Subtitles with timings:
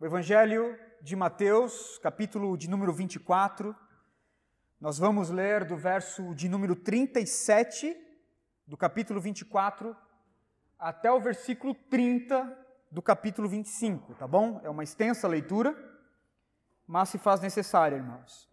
[0.00, 3.74] O Evangelho de Mateus, capítulo de número 24.
[4.80, 7.96] Nós vamos ler do verso de número 37
[8.64, 9.96] do capítulo 24
[10.78, 14.60] até o versículo 30 do capítulo 25, tá bom?
[14.62, 15.76] É uma extensa leitura,
[16.86, 18.48] mas se faz necessária, irmãos.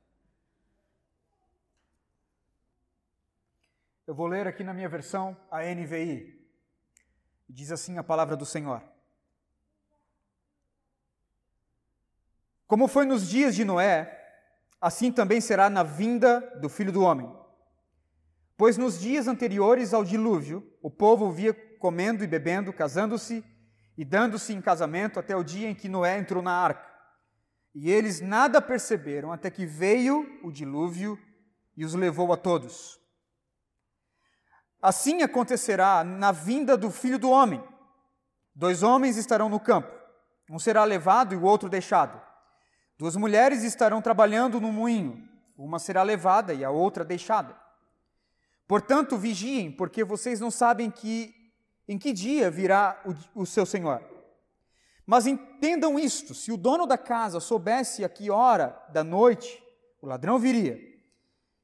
[4.08, 6.44] Eu vou ler aqui na minha versão, a NVI.
[7.48, 8.95] Diz assim a palavra do Senhor.
[12.68, 14.12] Como foi nos dias de Noé,
[14.82, 17.32] assim também será na vinda do Filho do Homem.
[18.58, 23.44] Pois nos dias anteriores ao dilúvio, o povo via comendo e bebendo, casando-se
[23.98, 26.86] e dando-se em casamento até o dia em que Noé entrou na arca.
[27.74, 31.20] E eles nada perceberam até que veio o dilúvio
[31.76, 33.00] e os levou a todos.
[34.82, 37.62] Assim acontecerá na vinda do Filho do Homem.
[38.56, 39.92] Dois homens estarão no campo,
[40.50, 42.25] um será levado e o outro deixado.
[42.98, 47.56] Duas mulheres estarão trabalhando no moinho, uma será levada e a outra deixada.
[48.68, 51.34] Portanto, vigiem, porque vocês não sabem que
[51.88, 54.04] em que dia virá o, o seu senhor.
[55.06, 59.62] Mas entendam isto: se o dono da casa soubesse a que hora da noite
[60.02, 60.80] o ladrão viria,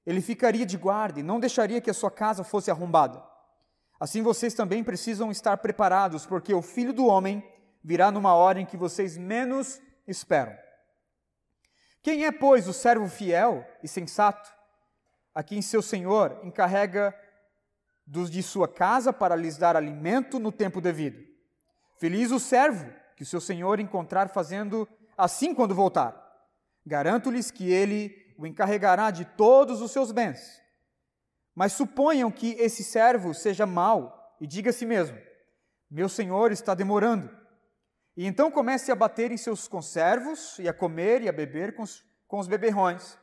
[0.06, 3.24] ele ficaria de guarda e não deixaria que a sua casa fosse arrombada.
[4.00, 7.44] Assim vocês também precisam estar preparados, porque o filho do homem
[7.84, 10.56] virá numa hora em que vocês menos esperam.
[12.02, 14.52] Quem é, pois, o servo fiel e sensato,
[15.34, 17.16] a quem seu senhor encarrega
[18.06, 21.24] dos de sua casa para lhes dar alimento no tempo devido?
[22.00, 26.18] Feliz o servo que o seu senhor encontrar fazendo assim quando voltar.
[26.84, 30.60] Garanto-lhes que ele o encarregará de todos os seus bens.
[31.54, 35.18] Mas suponham que esse servo seja mau e diga a si mesmo:
[35.90, 37.30] Meu senhor está demorando
[38.16, 41.84] e então comece a bater em seus conservos, e a comer e a beber com
[41.84, 43.18] os, com os beberrões.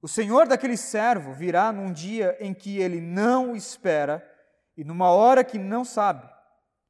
[0.00, 4.22] O senhor daquele servo virá num dia em que ele não espera,
[4.76, 6.28] e numa hora que não sabe,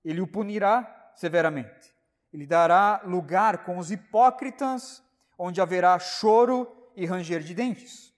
[0.05, 1.95] ele o punirá severamente.
[2.33, 5.03] Ele dará lugar com os hipócritas,
[5.39, 8.13] onde haverá choro e ranger de dentes.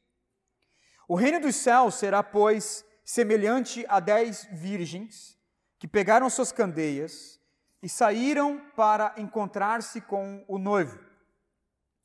[1.09, 5.39] O reino dos céus será, pois, semelhante a dez virgens
[5.79, 7.36] que pegaram suas candeias
[7.87, 10.99] e saíram para encontrar-se com o noivo.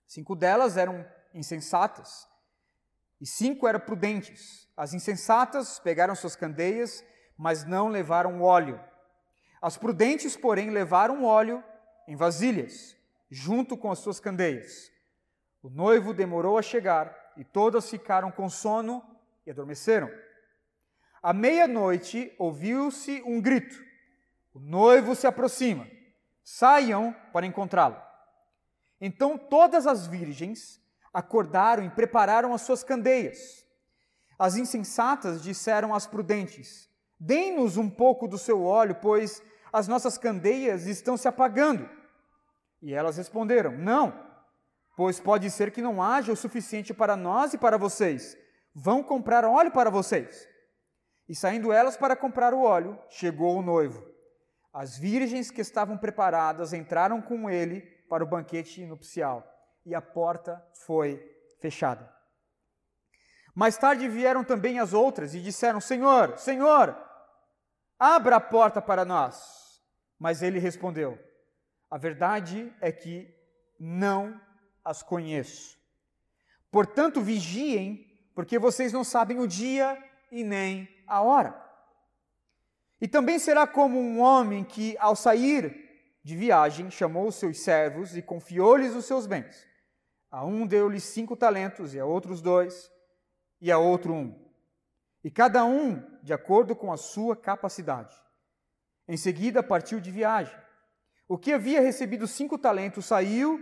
[0.06, 1.04] Cinco delas eram
[1.34, 2.28] insensatas
[3.20, 4.70] e cinco eram prudentes.
[4.78, 7.04] As insensatas pegaram suas candeias,
[7.36, 8.80] mas não levaram óleo.
[9.60, 11.64] As prudentes, porém, levaram óleo
[12.08, 12.96] em vasilhas,
[13.32, 14.92] junto com as suas candeias.
[15.64, 19.04] O noivo demorou a chegar e todas ficaram com sono
[19.48, 20.12] e adormeceram.
[21.24, 23.90] À meia-noite ouviu-se um grito
[24.54, 25.88] o noivo se aproxima.
[26.44, 28.02] Saiam para encontrá-lo.
[29.00, 30.82] Então todas as virgens
[31.14, 33.66] acordaram e prepararam as suas candeias.
[34.38, 36.90] As insensatas disseram às prudentes:
[37.20, 39.42] Deem-nos um pouco do seu óleo, pois
[39.72, 41.90] as nossas candeias estão se apagando.
[42.82, 44.14] E elas responderam: Não,
[44.96, 48.38] pois pode ser que não haja o suficiente para nós e para vocês.
[48.74, 50.48] Vão comprar óleo para vocês.
[51.28, 54.04] E saindo elas para comprar o óleo, chegou o noivo.
[54.74, 59.46] As virgens que estavam preparadas entraram com ele para o banquete nupcial
[59.86, 61.22] e a porta foi
[61.60, 62.12] fechada.
[63.54, 66.96] Mais tarde vieram também as outras e disseram: Senhor, Senhor,
[68.00, 69.82] abra a porta para nós.
[70.18, 71.20] Mas ele respondeu:
[71.90, 73.28] A verdade é que
[73.80, 74.40] não
[74.86, 75.78] as conheço.
[76.72, 80.02] Portanto, vigiem, porque vocês não sabem o dia
[80.32, 81.71] e nem a hora.
[83.02, 85.90] E também será como um homem que, ao sair
[86.24, 89.68] de viagem, chamou os seus servos e confiou-lhes os seus bens.
[90.30, 92.92] A um deu-lhe cinco talentos, e a outros dois,
[93.60, 94.40] e a outro um.
[95.24, 98.14] E cada um de acordo com a sua capacidade.
[99.08, 100.56] Em seguida partiu de viagem.
[101.28, 103.60] O que havia recebido cinco talentos saiu,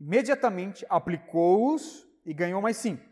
[0.00, 3.04] imediatamente aplicou-os e ganhou mais cinco.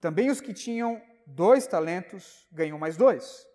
[0.00, 3.51] Também os que tinham dois talentos ganhou mais dois.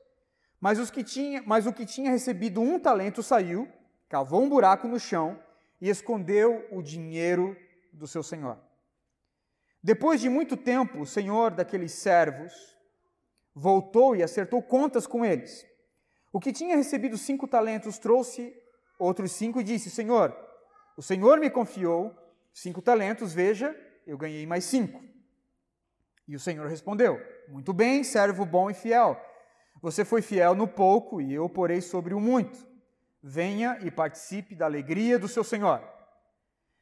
[0.59, 3.68] Mas, os que tinha, mas o que tinha recebido um talento saiu,
[4.09, 5.39] cavou um buraco no chão
[5.80, 7.56] e escondeu o dinheiro
[7.94, 8.57] do seu senhor.
[9.83, 12.75] Depois de muito tempo, o senhor daqueles servos
[13.54, 15.65] voltou e acertou contas com eles.
[16.31, 18.54] O que tinha recebido cinco talentos trouxe
[19.00, 20.36] outros cinco e disse: Senhor,
[20.95, 22.15] o senhor me confiou
[22.54, 23.75] cinco talentos, veja,
[24.06, 25.04] eu ganhei mais cinco.
[26.27, 29.19] E o senhor respondeu: Muito bem, servo bom e fiel.
[29.82, 32.66] Você foi fiel no pouco e eu porei sobre o muito.
[33.22, 35.82] Venha e participe da alegria do seu Senhor.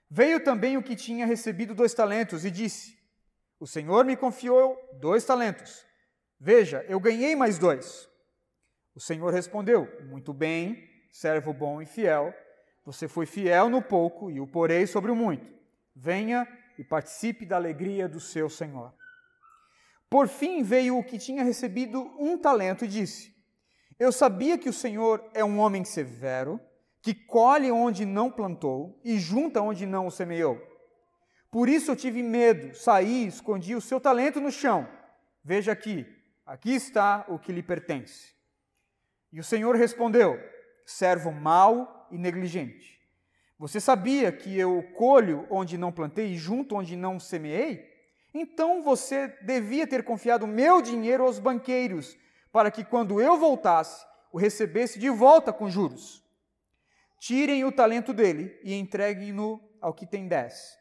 [0.09, 2.97] Veio também o que tinha recebido dois talentos e disse:
[3.59, 5.85] O Senhor me confiou dois talentos.
[6.39, 8.07] Veja, eu ganhei mais dois.
[8.93, 12.33] O Senhor respondeu: Muito bem, servo bom e fiel.
[12.85, 15.51] Você foi fiel no pouco e o porei sobre o muito.
[15.95, 16.47] Venha
[16.77, 18.93] e participe da alegria do seu Senhor.
[20.09, 23.35] Por fim veio o que tinha recebido um talento e disse:
[23.99, 26.59] Eu sabia que o Senhor é um homem severo
[27.01, 30.59] que colhe onde não plantou e junta onde não o semeou.
[31.51, 34.87] Por isso eu tive medo, saí, escondi o seu talento no chão.
[35.43, 36.05] Veja aqui,
[36.45, 38.33] aqui está o que lhe pertence.
[39.31, 40.39] E o Senhor respondeu:
[40.85, 42.99] servo mau e negligente.
[43.57, 47.94] Você sabia que eu colho onde não plantei e junto onde não semeei?
[48.37, 52.17] Então você devia ter confiado meu dinheiro aos banqueiros,
[52.51, 56.21] para que quando eu voltasse, o recebesse de volta com juros.
[57.17, 60.77] Tirem o talento dele e entreguem-no ao que tem dez.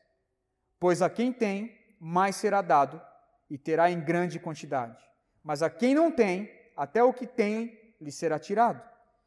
[0.81, 3.01] Pois a quem tem, mais será dado,
[3.49, 5.01] e terá em grande quantidade.
[5.41, 8.83] Mas a quem não tem, até o que tem lhe será tirado.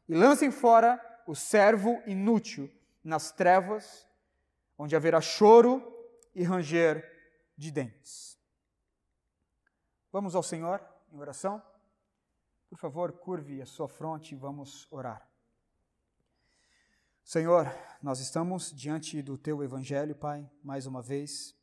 [0.06, 2.70] E lancem fora o servo inútil
[3.02, 4.06] nas trevas,
[4.76, 5.82] onde haverá choro
[6.34, 7.17] e ranger
[7.58, 8.38] de dentes.
[10.12, 10.80] Vamos ao Senhor
[11.12, 11.60] em oração?
[12.70, 15.28] Por favor, curve a sua fronte e vamos orar.
[17.24, 17.66] Senhor,
[18.00, 21.54] nós estamos diante do teu evangelho, Pai, mais uma vez.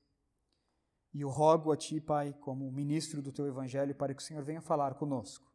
[1.13, 4.43] E eu rogo a ti, Pai, como ministro do teu evangelho, para que o Senhor
[4.43, 5.49] venha falar conosco.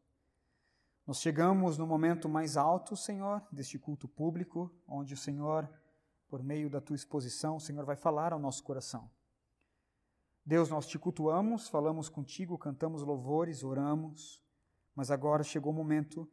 [1.06, 5.68] Nós chegamos no momento mais alto, Senhor, deste culto público, onde o Senhor,
[6.28, 9.10] por meio da tua exposição, o Senhor vai falar ao nosso coração.
[10.44, 14.42] Deus, nós te cultuamos, falamos contigo, cantamos louvores, oramos,
[14.94, 16.28] mas agora chegou o momento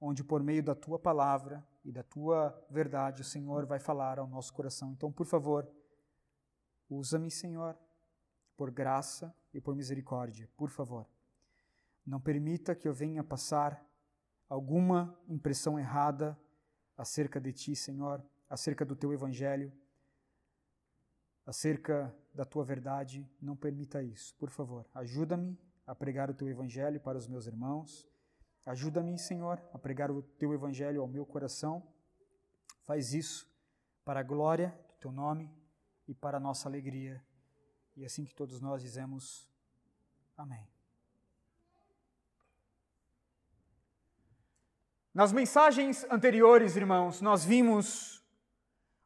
[0.00, 4.26] onde, por meio da tua palavra, e da tua verdade o Senhor vai falar ao
[4.26, 4.92] nosso coração.
[4.92, 5.66] Então, por favor,
[6.90, 7.78] usa-me, Senhor,
[8.58, 11.06] por graça e por misericórdia, por favor.
[12.04, 13.82] Não permita que eu venha passar
[14.50, 16.38] alguma impressão errada
[16.94, 19.72] acerca de ti, Senhor, acerca do teu evangelho,
[21.46, 23.28] acerca da tua verdade.
[23.42, 24.86] Não permita isso, por favor.
[24.94, 28.08] Ajuda-me a pregar o teu evangelho para os meus irmãos
[28.68, 31.82] Ajuda-me, Senhor, a pregar o teu evangelho ao meu coração.
[32.84, 33.50] Faz isso
[34.04, 35.50] para a glória do teu nome
[36.06, 37.24] e para a nossa alegria.
[37.96, 39.50] E assim que todos nós dizemos
[40.36, 40.68] amém.
[45.14, 48.17] Nas mensagens anteriores, irmãos, nós vimos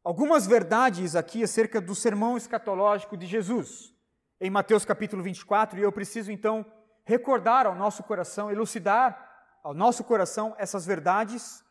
[0.04, 3.94] algumas verdades aqui acerca do sermão escatológico de Jesus,
[4.40, 6.66] em Mateus capítulo 24, e eu preciso então
[7.04, 9.30] recordar ao nosso coração, elucidar
[9.62, 11.62] ao nosso coração essas verdades,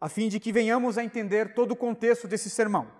[0.00, 2.90] a fim de que venhamos a entender todo o contexto desse sermão.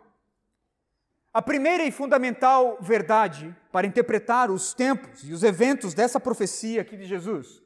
[1.32, 6.96] A primeira e fundamental verdade para interpretar os tempos e os eventos dessa profecia aqui
[6.96, 7.62] de Jesus,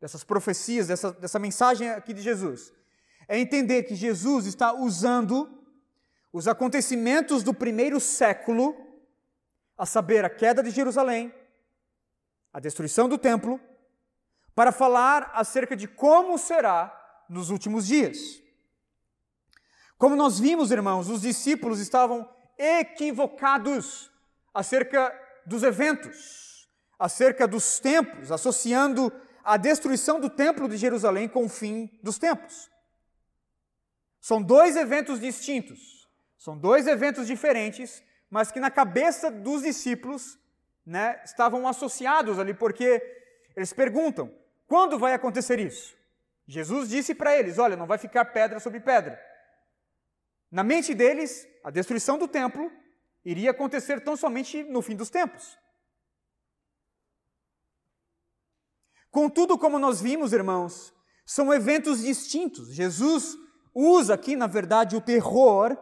[0.00, 2.72] dessas profecias, dessa, dessa mensagem aqui de Jesus,
[3.26, 5.59] é entender que Jesus está usando
[6.32, 8.76] os acontecimentos do primeiro século,
[9.76, 11.34] a saber, a queda de Jerusalém,
[12.52, 13.60] a destruição do templo
[14.54, 18.42] para falar acerca de como será nos últimos dias.
[19.96, 22.28] Como nós vimos, irmãos, os discípulos estavam
[22.58, 24.10] equivocados
[24.52, 25.12] acerca
[25.46, 26.68] dos eventos,
[26.98, 32.70] acerca dos tempos, associando a destruição do templo de Jerusalém com o fim dos tempos.
[34.20, 35.99] São dois eventos distintos,
[36.40, 40.38] são dois eventos diferentes, mas que na cabeça dos discípulos
[40.86, 43.02] né, estavam associados ali, porque
[43.54, 44.34] eles perguntam:
[44.66, 45.94] quando vai acontecer isso?
[46.46, 49.20] Jesus disse para eles: Olha, não vai ficar pedra sobre pedra.
[50.50, 52.72] Na mente deles, a destruição do templo
[53.22, 55.58] iria acontecer tão somente no fim dos tempos.
[59.10, 60.94] Contudo, como nós vimos, irmãos,
[61.26, 62.72] são eventos distintos.
[62.72, 63.36] Jesus
[63.74, 65.76] usa aqui, na verdade, o terror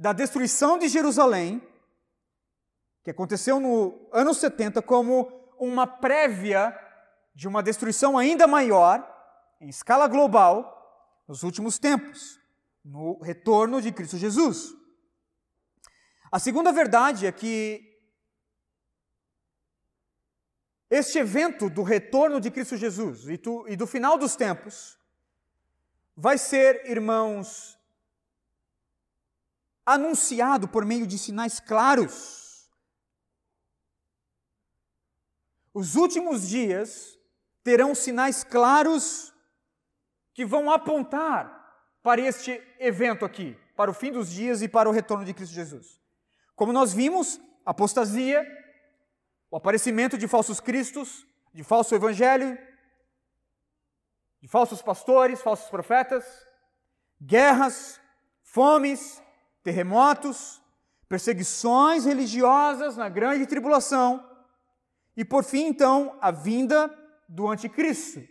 [0.00, 1.60] da destruição de Jerusalém,
[3.04, 6.74] que aconteceu no ano 70, como uma prévia
[7.34, 9.06] de uma destruição ainda maior,
[9.60, 12.40] em escala global, nos últimos tempos,
[12.82, 14.74] no retorno de Cristo Jesus.
[16.32, 17.86] A segunda verdade é que
[20.88, 24.98] este evento do retorno de Cristo Jesus e do, final dos tempos
[26.16, 27.78] vai ser, irmãos,
[29.94, 32.68] anunciado por meio de sinais claros.
[35.72, 37.18] Os últimos dias
[37.62, 39.32] terão sinais claros
[40.34, 41.58] que vão apontar
[42.02, 45.54] para este evento aqui, para o fim dos dias e para o retorno de Cristo
[45.54, 46.00] Jesus.
[46.56, 48.46] Como nós vimos, apostasia,
[49.50, 52.58] o aparecimento de falsos cristos, de falso evangelho,
[54.40, 56.24] de falsos pastores, falsos profetas,
[57.20, 58.00] guerras,
[58.42, 59.22] fomes,
[59.62, 60.60] terremotos,
[61.08, 64.24] perseguições religiosas na grande tribulação
[65.16, 66.88] e, por fim, então, a vinda
[67.28, 68.22] do anticristo.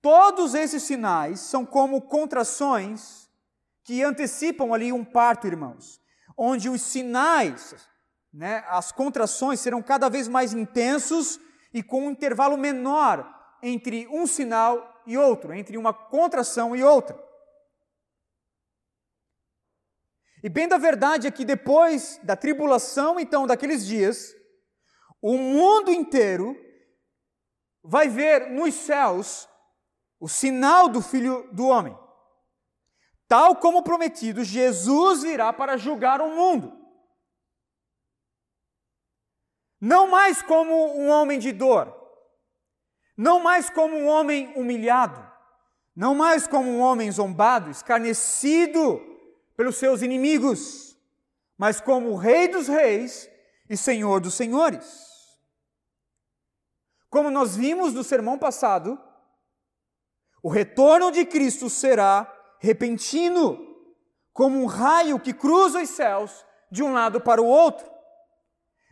[0.00, 3.28] Todos esses sinais são como contrações
[3.82, 6.00] que antecipam ali um parto, irmãos,
[6.36, 7.74] onde os sinais,
[8.32, 11.40] né, as contrações serão cada vez mais intensos
[11.72, 13.26] e com um intervalo menor
[13.62, 17.18] entre um sinal e outro, entre uma contração e outra.
[20.44, 24.36] E bem da verdade é que depois da tribulação, então, daqueles dias,
[25.18, 26.54] o mundo inteiro
[27.82, 29.48] vai ver nos céus
[30.20, 31.98] o sinal do Filho do Homem.
[33.26, 36.78] Tal como prometido, Jesus virá para julgar o mundo.
[39.80, 41.90] Não mais como um homem de dor,
[43.16, 45.26] não mais como um homem humilhado,
[45.96, 49.13] não mais como um homem zombado, escarnecido
[49.56, 50.96] pelos seus inimigos,
[51.56, 53.28] mas como Rei dos Reis
[53.68, 55.14] e Senhor dos Senhores.
[57.08, 59.00] Como nós vimos no sermão passado,
[60.42, 63.58] o retorno de Cristo será repentino,
[64.32, 67.88] como um raio que cruza os céus de um lado para o outro.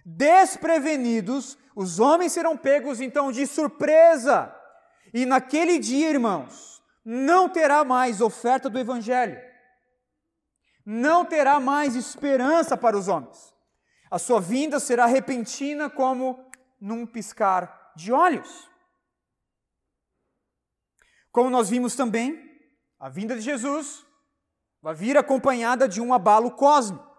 [0.04, 4.54] Desprevenidos, os homens serão pegos então de surpresa.
[5.12, 9.38] E naquele dia, irmãos, não terá mais oferta do Evangelho,
[10.84, 13.54] não terá mais esperança para os homens.
[14.10, 16.44] A sua vinda será repentina como
[16.80, 18.68] num piscar de olhos.
[21.30, 22.38] Como nós vimos também,
[22.98, 24.04] a vinda de Jesus
[24.82, 27.10] vai vir acompanhada de um abalo cósmico.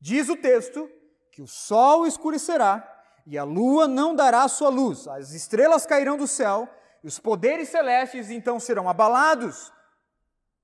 [0.00, 0.90] Diz o texto
[1.32, 2.86] que o sol escurecerá
[3.26, 6.68] e a lua não dará sua luz, as estrelas cairão do céu
[7.02, 9.72] e os poderes celestes então serão abalados.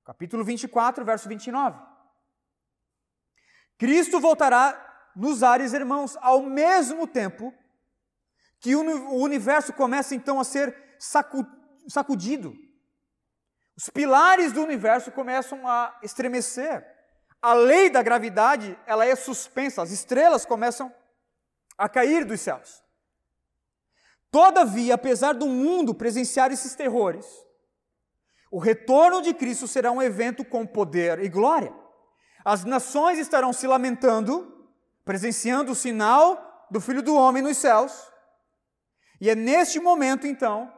[0.03, 1.86] Capítulo 24, verso 29.
[3.77, 7.53] Cristo voltará nos ares, irmãos, ao mesmo tempo
[8.59, 10.75] que o universo começa então a ser
[11.87, 12.55] sacudido.
[13.77, 16.85] Os pilares do universo começam a estremecer.
[17.39, 20.93] A lei da gravidade, ela é suspensa, as estrelas começam
[21.77, 22.83] a cair dos céus.
[24.31, 27.25] Todavia, apesar do mundo presenciar esses terrores,
[28.51, 31.73] o retorno de Cristo será um evento com poder e glória.
[32.47, 34.65] As nações estarão se lamentando,
[35.03, 38.09] presenciando o sinal do Filho do Homem nos céus.
[39.19, 40.73] E é neste momento, então,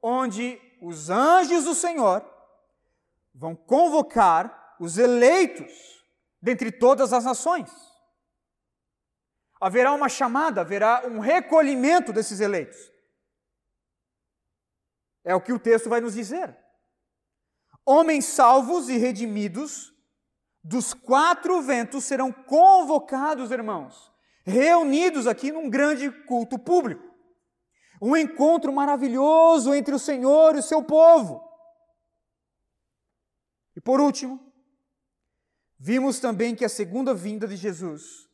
[0.00, 2.24] onde os anjos do Senhor
[3.34, 5.72] vão convocar os eleitos
[6.40, 7.68] dentre todas as nações.
[9.60, 12.78] Haverá uma chamada, haverá um recolhimento desses eleitos.
[15.24, 16.56] É o que o texto vai nos dizer.
[17.84, 19.97] Homens salvos e redimidos
[20.62, 24.12] dos quatro ventos serão convocados, irmãos,
[24.44, 27.06] reunidos aqui num grande culto público.
[28.00, 31.42] Um encontro maravilhoso entre o Senhor e o seu povo.
[33.76, 34.48] E por último,
[35.78, 38.28] Vimos também que a segunda vinda de Jesus,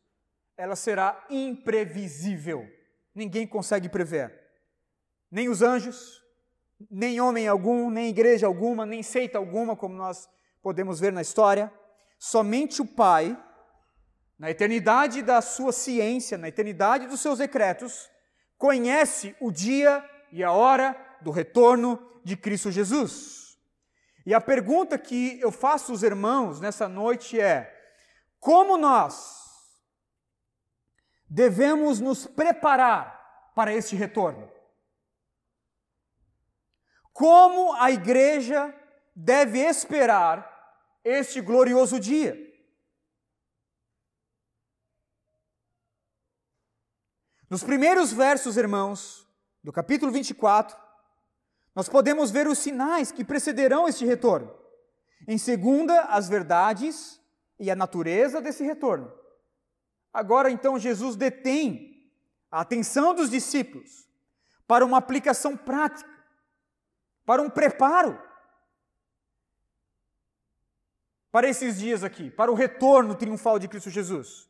[0.57, 2.67] ela será imprevisível.
[3.15, 4.33] Ninguém consegue prever.
[5.31, 6.23] Nem os anjos,
[6.91, 10.27] nem homem algum, nem igreja alguma, nem seita alguma, como nós
[10.63, 11.71] podemos ver na história.
[12.27, 13.39] Somente o Pai,
[14.39, 18.09] na eternidade da sua ciência, na eternidade dos seus decretos,
[18.57, 20.03] conhece o dia
[20.33, 23.59] e a hora do retorno de Cristo Jesus.
[24.25, 27.71] E a pergunta que eu faço aos irmãos nessa noite é:
[28.41, 29.45] como nós
[31.29, 34.51] devemos nos preparar para este retorno?
[37.13, 38.75] Como a igreja
[39.15, 40.54] deve esperar
[41.05, 42.37] este glorioso dia?
[47.51, 49.29] Nos primeiros versos, irmãos,
[49.63, 50.77] do capítulo 24,
[51.75, 54.53] nós podemos ver os sinais que precederão este retorno.
[55.29, 57.21] Em segunda, as verdades
[57.59, 59.13] e a natureza desse retorno.
[60.13, 62.11] Agora, então, Jesus detém
[62.51, 64.09] a atenção dos discípulos
[64.67, 66.11] para uma aplicação prática,
[67.25, 68.21] para um preparo
[71.35, 74.49] para esses dias aqui, para o retorno triunfal de Cristo Jesus.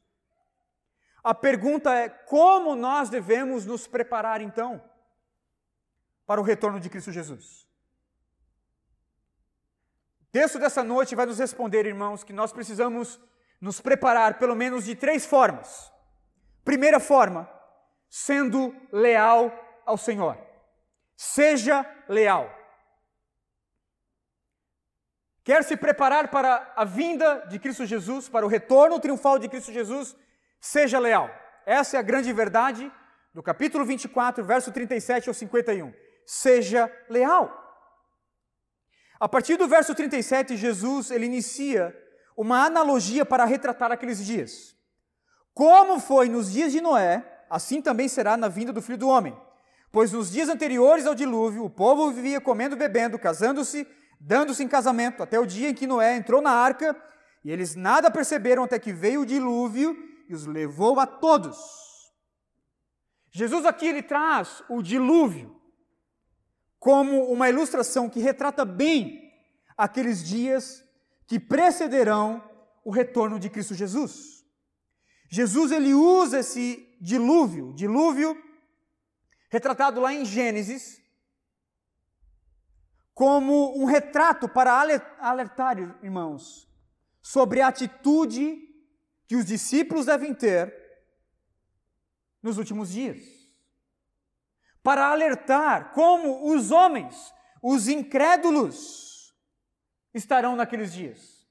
[1.22, 4.82] A pergunta é: como nós devemos nos preparar então?
[6.26, 7.66] para o retorno de Cristo Jesus.
[10.22, 13.20] O texto dessa noite vai nos responder, irmãos, que nós precisamos
[13.60, 15.92] nos preparar pelo menos de três formas.
[16.64, 17.48] Primeira forma,
[18.08, 19.52] sendo leal
[19.86, 20.36] ao Senhor.
[21.16, 22.50] Seja leal.
[25.44, 29.70] Quer se preparar para a vinda de Cristo Jesus, para o retorno triunfal de Cristo
[29.70, 30.16] Jesus?
[30.58, 31.30] Seja leal.
[31.66, 32.90] Essa é a grande verdade
[33.34, 35.92] do capítulo 24, verso 37 ao 51.
[36.24, 37.52] Seja leal.
[39.20, 41.94] A partir do verso 37, Jesus ele inicia
[42.34, 44.74] uma analogia para retratar aqueles dias.
[45.52, 49.38] Como foi nos dias de Noé, assim também será na vinda do Filho do Homem.
[49.92, 53.86] Pois nos dias anteriores ao dilúvio, o povo vivia comendo bebendo, casando-se,
[54.20, 56.96] dando-se em casamento, até o dia em que Noé entrou na arca,
[57.44, 59.96] e eles nada perceberam até que veio o dilúvio
[60.28, 61.58] e os levou a todos.
[63.30, 65.60] Jesus aqui ele traz o dilúvio
[66.78, 69.32] como uma ilustração que retrata bem
[69.76, 70.84] aqueles dias
[71.26, 72.42] que precederão
[72.84, 74.44] o retorno de Cristo Jesus.
[75.28, 78.40] Jesus ele usa esse dilúvio, dilúvio
[79.50, 81.00] retratado lá em Gênesis,
[83.14, 84.72] como um retrato para
[85.20, 86.68] alertar, irmãos,
[87.22, 88.58] sobre a atitude
[89.28, 90.74] que os discípulos devem ter
[92.42, 93.24] nos últimos dias.
[94.82, 99.32] Para alertar como os homens, os incrédulos,
[100.12, 101.46] estarão naqueles dias.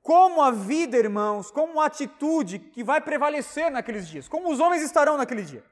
[0.00, 4.82] Como a vida, irmãos, como a atitude que vai prevalecer naqueles dias, como os homens
[4.82, 5.64] estarão naquele dia.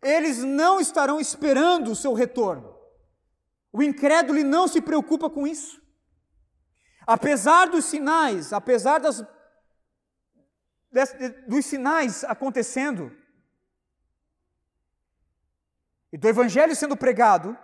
[0.00, 2.81] Eles não estarão esperando o seu retorno.
[3.72, 5.80] O incrédulo não se preocupa com isso.
[7.06, 9.24] Apesar dos sinais, apesar das,
[11.48, 13.10] dos sinais acontecendo,
[16.12, 17.56] e do evangelho sendo pregado,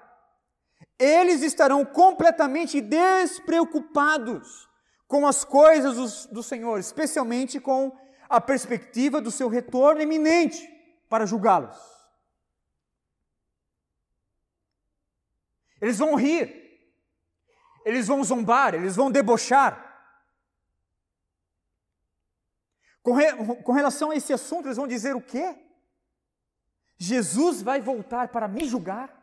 [0.98, 4.66] eles estarão completamente despreocupados
[5.06, 7.96] com as coisas do, do Senhor, especialmente com
[8.28, 10.66] a perspectiva do seu retorno iminente
[11.08, 11.97] para julgá-los.
[15.80, 16.90] Eles vão rir,
[17.84, 19.86] eles vão zombar, eles vão debochar.
[23.02, 25.56] Com, re, com relação a esse assunto, eles vão dizer o quê?
[26.96, 29.16] Jesus vai voltar para me julgar?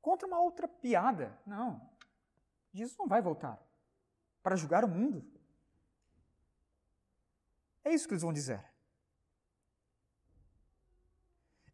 [0.00, 1.38] Contra uma outra piada.
[1.46, 1.88] Não.
[2.72, 3.60] Jesus não vai voltar
[4.42, 5.24] para julgar o mundo.
[7.84, 8.71] É isso que eles vão dizer.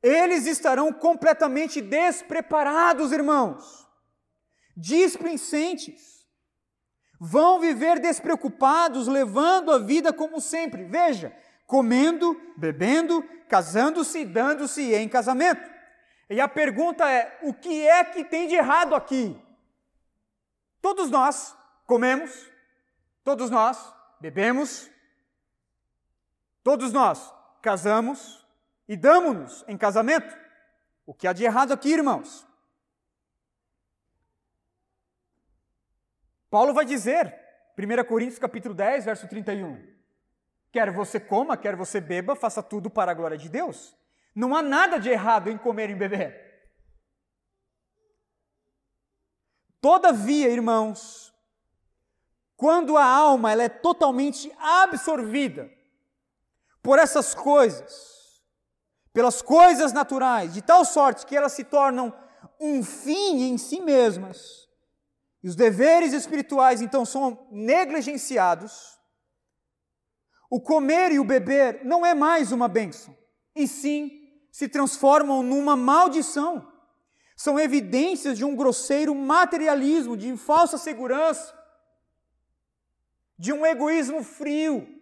[0.02, 3.86] Eles estarão completamente despreparados, irmãos,
[4.76, 6.26] displicentes.
[7.20, 10.84] Vão viver despreocupados, levando a vida como sempre.
[10.84, 15.68] Veja, comendo, bebendo, casando-se, dando-se em casamento.
[16.30, 19.36] E a pergunta é: o que é que tem de errado aqui?
[20.80, 21.56] Todos nós
[21.86, 22.48] comemos,
[23.24, 24.88] todos nós bebemos,
[26.62, 28.46] todos nós casamos,
[28.88, 30.34] e damos-nos em casamento.
[31.04, 32.46] O que há de errado aqui, irmãos?
[36.50, 37.38] Paulo vai dizer,
[37.78, 39.86] 1 Coríntios capítulo 10, verso 31,
[40.72, 43.94] quer você coma, quer você beba, faça tudo para a glória de Deus.
[44.34, 46.48] Não há nada de errado em comer e beber.
[49.80, 51.34] Todavia, irmãos,
[52.56, 55.70] quando a alma ela é totalmente absorvida
[56.82, 58.17] por essas coisas,
[59.12, 62.14] pelas coisas naturais, de tal sorte que elas se tornam
[62.60, 64.68] um fim em si mesmas,
[65.42, 68.98] e os deveres espirituais então são negligenciados,
[70.50, 73.16] o comer e o beber não é mais uma bênção,
[73.54, 74.10] e sim
[74.50, 76.66] se transformam numa maldição.
[77.36, 81.56] São evidências de um grosseiro materialismo, de falsa segurança,
[83.38, 84.97] de um egoísmo frio,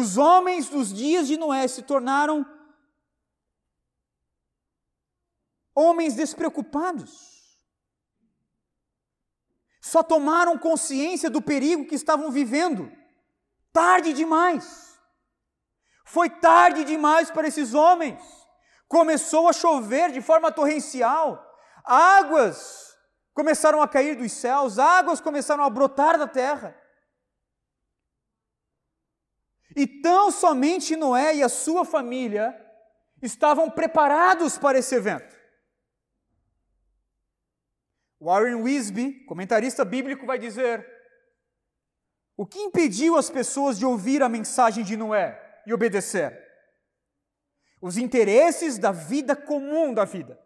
[0.00, 2.46] Os homens dos dias de Noé se tornaram
[5.74, 7.10] homens despreocupados.
[9.80, 12.92] Só tomaram consciência do perigo que estavam vivendo
[13.72, 14.96] tarde demais.
[16.04, 18.22] Foi tarde demais para esses homens.
[18.86, 21.44] Começou a chover de forma torrencial,
[21.82, 22.96] águas
[23.34, 26.87] começaram a cair dos céus, águas começaram a brotar da terra.
[29.76, 32.54] E tão somente Noé e a sua família
[33.22, 35.36] estavam preparados para esse evento.
[38.20, 40.86] Warren Wisby, comentarista bíblico, vai dizer:
[42.36, 46.46] o que impediu as pessoas de ouvir a mensagem de Noé e obedecer?
[47.80, 50.40] Os interesses da vida comum da vida.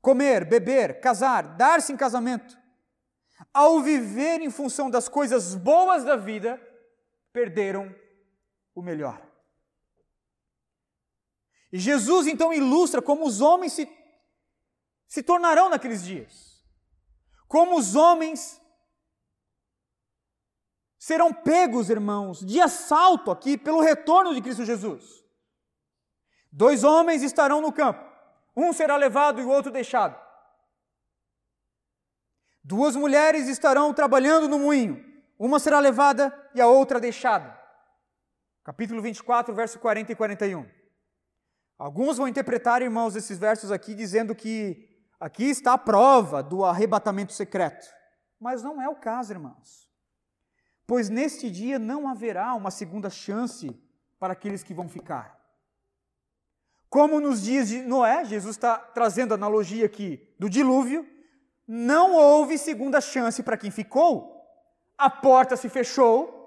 [0.00, 2.58] comer, beber, casar, dar-se em casamento,
[3.52, 6.58] ao viver em função das coisas boas da vida,
[7.32, 7.94] perderam
[8.74, 9.20] o melhor.
[11.72, 13.88] E Jesus então ilustra como os homens se,
[15.06, 16.64] se tornarão naqueles dias.
[17.46, 18.60] Como os homens
[20.98, 25.24] serão pegos, irmãos, de assalto aqui pelo retorno de Cristo Jesus.
[26.52, 28.04] Dois homens estarão no campo,
[28.56, 30.20] um será levado e o outro deixado.
[32.62, 35.02] Duas mulheres estarão trabalhando no moinho,
[35.46, 37.58] uma será levada e a outra deixada.
[38.62, 40.68] Capítulo 24, verso 40 e 41.
[41.78, 44.86] Alguns vão interpretar, irmãos, esses versos aqui dizendo que
[45.18, 47.88] aqui está a prova do arrebatamento secreto.
[48.38, 49.88] Mas não é o caso, irmãos.
[50.86, 53.74] Pois neste dia não haverá uma segunda chance
[54.18, 55.40] para aqueles que vão ficar.
[56.90, 61.08] Como nos dias de Noé, Jesus está trazendo a analogia aqui do dilúvio,
[61.66, 64.39] não houve segunda chance para quem ficou.
[65.00, 66.38] A porta se fechou,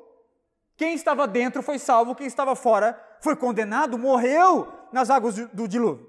[0.77, 6.07] quem estava dentro foi salvo, quem estava fora foi condenado, morreu nas águas do dilúvio.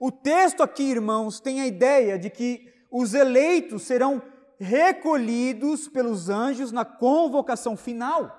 [0.00, 4.20] O texto aqui, irmãos, tem a ideia de que os eleitos serão
[4.58, 8.36] recolhidos pelos anjos na convocação final.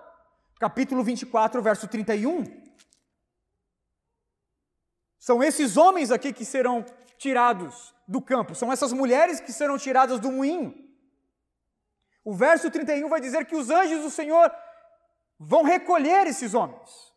[0.60, 2.44] Capítulo 24, verso 31.
[5.18, 6.84] São esses homens aqui que serão
[7.18, 10.91] tirados do campo, são essas mulheres que serão tiradas do moinho.
[12.24, 14.52] O verso 31 vai dizer que os anjos do Senhor
[15.40, 17.12] vão recolher esses homens.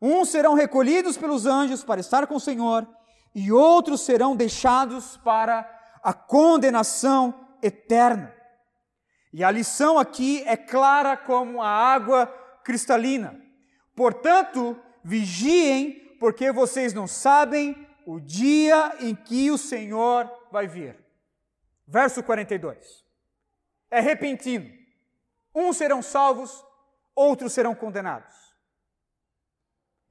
[0.00, 2.86] Uns serão recolhidos pelos anjos para estar com o Senhor,
[3.34, 5.68] e outros serão deixados para
[6.02, 8.34] a condenação eterna.
[9.32, 12.26] E a lição aqui é clara como a água
[12.62, 13.38] cristalina.
[13.96, 21.03] Portanto, vigiem, porque vocês não sabem o dia em que o Senhor vai vir.
[21.86, 23.04] Verso 42.
[23.90, 24.70] É repentino.
[25.54, 26.64] Uns serão salvos,
[27.14, 28.34] outros serão condenados.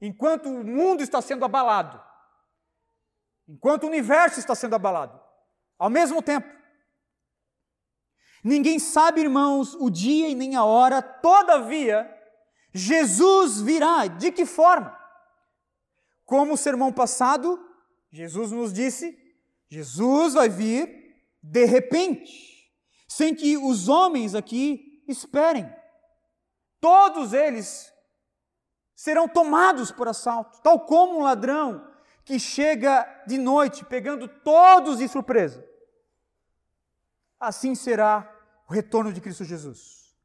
[0.00, 2.02] Enquanto o mundo está sendo abalado,
[3.48, 5.20] enquanto o universo está sendo abalado,
[5.78, 6.48] ao mesmo tempo.
[8.42, 12.10] Ninguém sabe, irmãos, o dia e nem a hora, todavia,
[12.72, 14.06] Jesus virá.
[14.06, 14.98] De que forma?
[16.24, 17.58] Como o sermão passado,
[18.10, 19.18] Jesus nos disse:
[19.68, 21.03] Jesus vai vir
[21.46, 22.72] de repente,
[23.06, 25.70] sem que os homens aqui esperem.
[26.80, 27.92] Todos eles
[28.94, 31.86] serão tomados por assalto, tal como um ladrão
[32.24, 35.62] que chega de noite pegando todos de surpresa.
[37.38, 38.30] Assim será
[38.66, 40.16] o retorno de Cristo Jesus.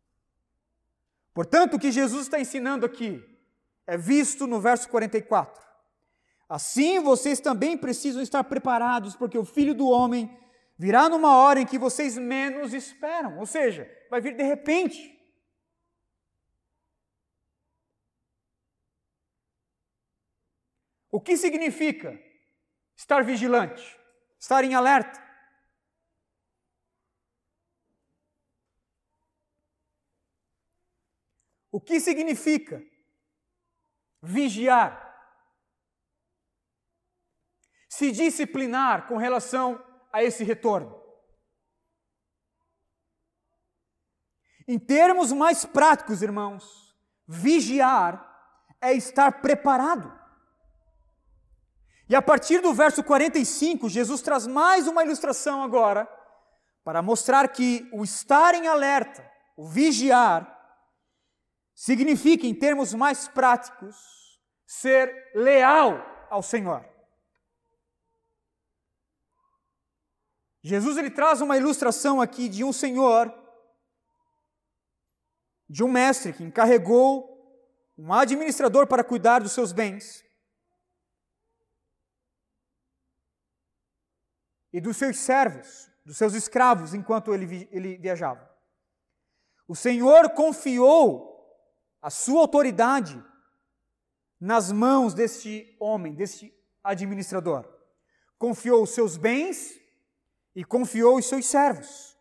[1.34, 3.22] Portanto, o que Jesus está ensinando aqui
[3.86, 5.62] é visto no verso 44.
[6.48, 10.40] Assim vocês também precisam estar preparados, porque o filho do homem
[10.80, 15.14] virá numa hora em que vocês menos esperam, ou seja, vai vir de repente.
[21.12, 22.18] O que significa
[22.96, 24.00] estar vigilante,
[24.40, 25.22] estar em alerta?
[31.70, 32.82] O que significa
[34.22, 35.08] vigiar?
[37.90, 41.00] Se disciplinar com relação a esse retorno.
[44.68, 46.96] Em termos mais práticos, irmãos,
[47.28, 48.26] vigiar
[48.80, 50.18] é estar preparado.
[52.08, 56.08] E a partir do verso 45, Jesus traz mais uma ilustração agora,
[56.84, 59.24] para mostrar que o estar em alerta,
[59.56, 60.56] o vigiar,
[61.76, 63.96] significa, em termos mais práticos,
[64.66, 66.84] ser leal ao Senhor.
[70.62, 73.34] Jesus ele traz uma ilustração aqui de um senhor,
[75.70, 77.30] de um mestre que encarregou
[77.98, 80.24] um administrador para cuidar dos seus bens
[84.72, 88.50] e dos seus servos, dos seus escravos, enquanto ele, ele viajava.
[89.68, 91.30] O Senhor confiou
[92.02, 93.24] a sua autoridade
[94.40, 97.68] nas mãos deste homem, deste administrador.
[98.38, 99.80] Confiou os seus bens
[100.56, 102.18] e confiou os seus servos.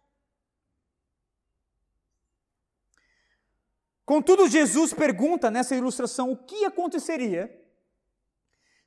[4.05, 7.55] Contudo, Jesus pergunta nessa ilustração o que aconteceria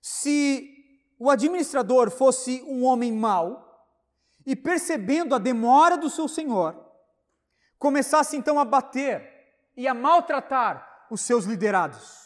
[0.01, 0.67] se
[1.19, 3.87] o administrador fosse um homem mau
[4.43, 6.75] e, percebendo a demora do seu senhor,
[7.77, 9.29] começasse então a bater
[9.77, 12.20] e a maltratar os seus liderados.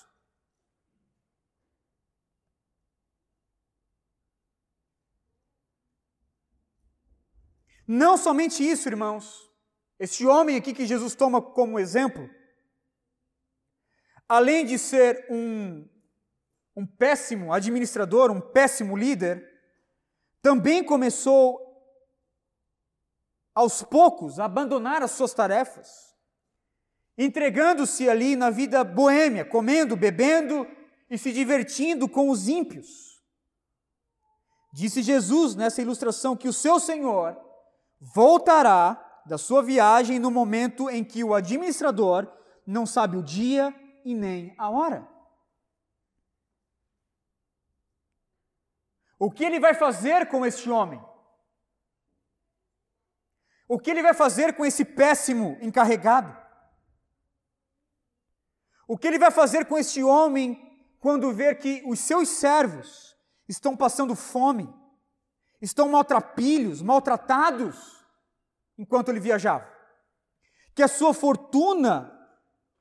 [7.88, 9.50] Não somente isso, irmãos.
[10.00, 12.30] Este homem aqui que Jesus toma como exemplo,
[14.28, 15.88] além de ser um,
[16.76, 19.48] um péssimo administrador, um péssimo líder,
[20.42, 21.62] também começou
[23.54, 26.14] aos poucos a abandonar as suas tarefas,
[27.18, 30.68] entregando-se ali na vida boêmia, comendo, bebendo
[31.10, 33.24] e se divertindo com os ímpios.
[34.74, 37.46] Disse Jesus nessa ilustração que o seu Senhor
[38.00, 42.32] voltará da sua viagem no momento em que o administrador
[42.66, 45.08] não sabe o dia e nem a hora.
[49.18, 51.04] O que ele vai fazer com este homem?
[53.68, 56.36] O que ele vai fazer com esse péssimo encarregado?
[58.88, 60.62] O que ele vai fazer com este homem
[61.00, 63.16] quando ver que os seus servos
[63.48, 64.72] estão passando fome,
[65.62, 68.06] estão maltrapilhos, maltratados,
[68.78, 69.68] enquanto ele viajava?
[70.74, 72.12] Que a sua fortuna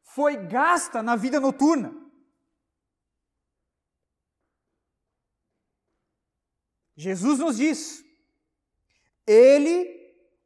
[0.03, 1.95] foi gasta na vida noturna.
[6.97, 8.05] Jesus nos diz:
[9.27, 9.91] Ele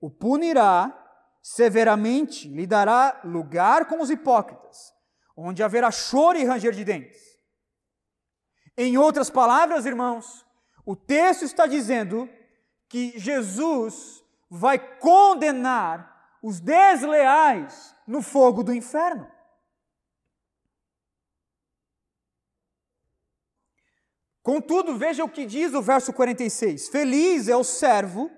[0.01, 0.95] o punirá
[1.43, 4.93] severamente, lhe dará lugar com os hipócritas,
[5.37, 7.39] onde haverá choro e ranger de dentes.
[8.77, 10.47] Em outras palavras, irmãos,
[10.89, 12.27] o texto está dizendo
[12.89, 19.31] que Jesus vai condenar os desleais no fogo do inferno.
[24.43, 28.31] Contudo, veja o que diz o verso 46: Feliz é o servo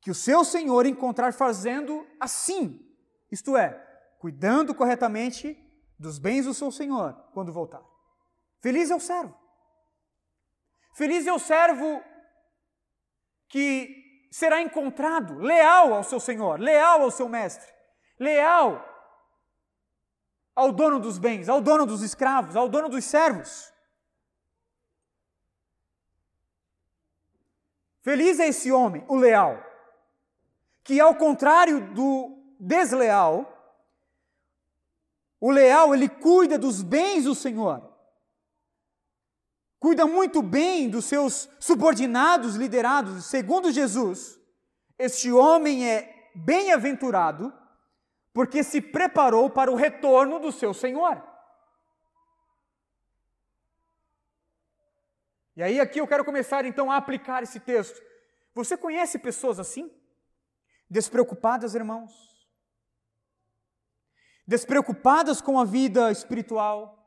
[0.00, 2.80] que o seu senhor encontrar fazendo assim,
[3.28, 3.70] isto é,
[4.20, 5.58] cuidando corretamente
[5.98, 7.82] dos bens do seu senhor quando voltar.
[8.60, 9.37] Feliz é o servo.
[10.98, 12.02] Feliz é o servo
[13.48, 17.72] que será encontrado leal ao seu senhor, leal ao seu mestre,
[18.18, 18.84] leal
[20.56, 23.72] ao dono dos bens, ao dono dos escravos, ao dono dos servos.
[28.02, 29.56] Feliz é esse homem, o leal,
[30.82, 33.46] que ao contrário do desleal,
[35.40, 37.87] o leal ele cuida dos bens do Senhor.
[39.78, 44.40] Cuida muito bem dos seus subordinados liderados, segundo Jesus.
[44.98, 47.52] Este homem é bem-aventurado
[48.32, 51.22] porque se preparou para o retorno do seu Senhor.
[55.56, 58.00] E aí aqui eu quero começar então a aplicar esse texto.
[58.54, 59.90] Você conhece pessoas assim?
[60.90, 62.12] Despreocupadas, irmãos?
[64.46, 66.97] Despreocupadas com a vida espiritual,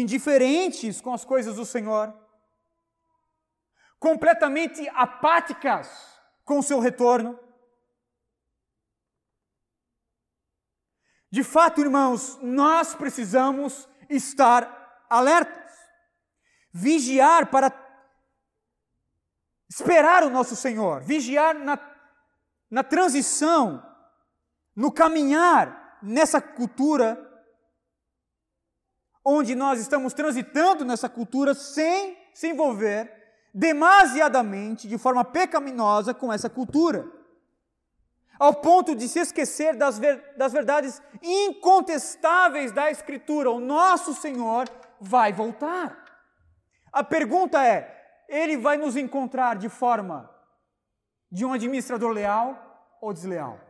[0.00, 2.12] indiferentes com as coisas do Senhor,
[3.98, 5.88] completamente apáticas
[6.44, 7.38] com o seu retorno.
[11.30, 15.72] De fato, irmãos, nós precisamos estar alertas,
[16.72, 17.72] vigiar para
[19.68, 21.78] esperar o nosso Senhor, vigiar na,
[22.68, 23.80] na transição,
[24.74, 27.33] no caminhar nessa cultura,
[29.24, 33.10] onde nós estamos transitando nessa cultura sem se envolver
[33.54, 37.08] demasiadamente, de forma pecaminosa, com essa cultura.
[38.38, 43.50] Ao ponto de se esquecer das, ver, das verdades incontestáveis da Escritura.
[43.50, 44.68] O nosso Senhor
[45.00, 46.04] vai voltar.
[46.92, 50.28] A pergunta é: ele vai nos encontrar de forma
[51.30, 53.60] de um administrador leal ou desleal?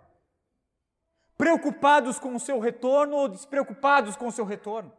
[1.36, 4.90] Preocupados com o seu retorno ou despreocupados com o seu retorno?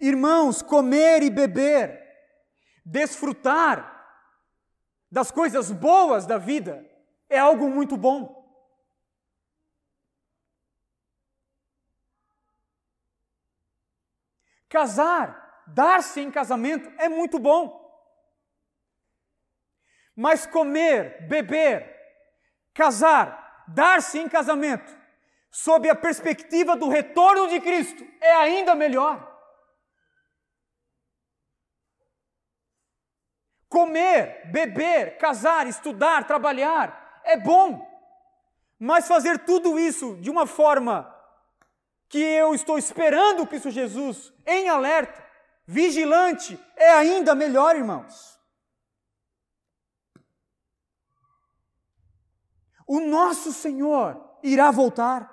[0.00, 2.00] Irmãos, comer e beber,
[2.84, 3.98] desfrutar
[5.10, 6.88] das coisas boas da vida
[7.28, 8.40] é algo muito bom.
[14.68, 17.78] Casar dar-se em casamento é muito bom.
[20.14, 21.96] Mas comer, beber,
[22.74, 24.98] casar, dar-se em casamento,
[25.50, 29.29] sob a perspectiva do retorno de Cristo, é ainda melhor.
[33.70, 37.88] Comer, beber, casar, estudar, trabalhar é bom,
[38.76, 41.08] mas fazer tudo isso de uma forma
[42.08, 45.24] que eu estou esperando Cristo Jesus em alerta,
[45.64, 48.36] vigilante, é ainda melhor, irmãos.
[52.84, 55.32] O nosso Senhor irá voltar.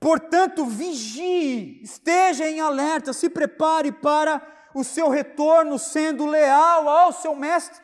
[0.00, 4.40] Portanto, vigie, esteja em alerta, se prepare para
[4.74, 7.82] o seu retorno sendo leal ao seu mestre.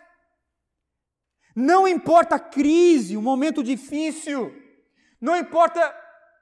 [1.55, 4.55] Não importa a crise, o momento difícil,
[5.21, 5.95] não importa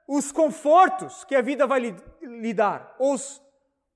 [0.07, 3.41] os confortos que a vida vai lhe, dar, os,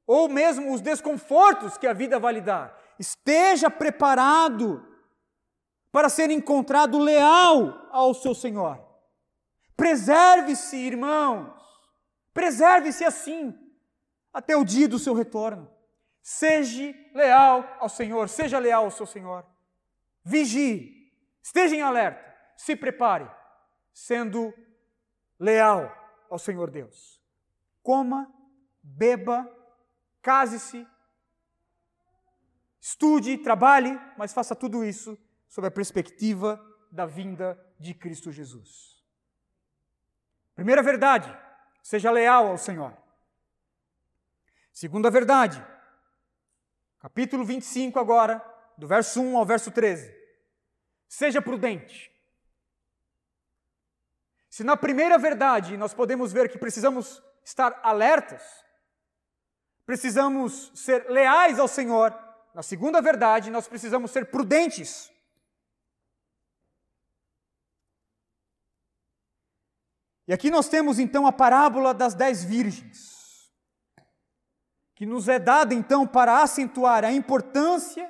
[0.06, 2.78] ou mesmo os desconfortos que a vida vai lhe dar.
[3.00, 4.86] Esteja preparado
[5.92, 8.80] para ser encontrado leal ao seu Senhor.
[9.76, 11.54] Preserve-se, irmãos,
[12.34, 13.58] preserve-se assim,
[14.34, 15.70] até o dia do seu retorno.
[16.22, 19.46] Seja leal ao Senhor, seja leal ao seu Senhor.
[20.24, 22.24] Vigie, esteja em alerta,
[22.56, 23.30] se prepare,
[23.94, 24.54] sendo
[25.40, 25.92] leal
[26.30, 27.20] ao Senhor Deus.
[27.82, 28.32] Coma,
[28.84, 29.50] beba,
[30.22, 30.88] case-se,
[32.80, 39.04] estude, trabalhe, mas faça tudo isso sob a perspectiva da vinda de Cristo Jesus.
[40.54, 41.36] Primeira verdade,
[41.82, 42.96] seja leal ao Senhor.
[44.72, 45.66] Segunda verdade,
[47.02, 48.46] capítulo 25 agora,
[48.78, 50.16] do verso 1 ao verso 13.
[51.08, 52.12] Seja prudente.
[54.50, 58.44] Se na primeira verdade nós podemos ver que precisamos estar alertas,
[59.84, 62.16] precisamos ser leais ao Senhor,
[62.54, 65.12] na segunda verdade nós precisamos ser prudentes.
[70.28, 73.21] E aqui nós temos então a parábola das dez virgens,
[75.02, 78.08] que nos é dada então para acentuar a importância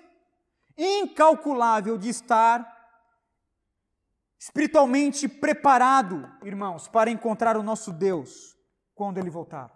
[0.77, 2.67] incalculável de estar
[4.38, 8.58] espiritualmente preparado, irmãos, para encontrar o nosso Deus
[8.93, 9.71] quando ele voltar.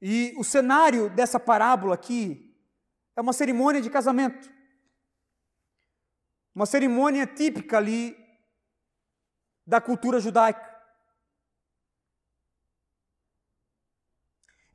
[0.00, 2.56] E o cenário dessa parábola aqui
[3.16, 4.48] é uma cerimônia de casamento.
[6.54, 8.16] Uma cerimônia típica ali
[9.66, 10.67] da cultura judaica.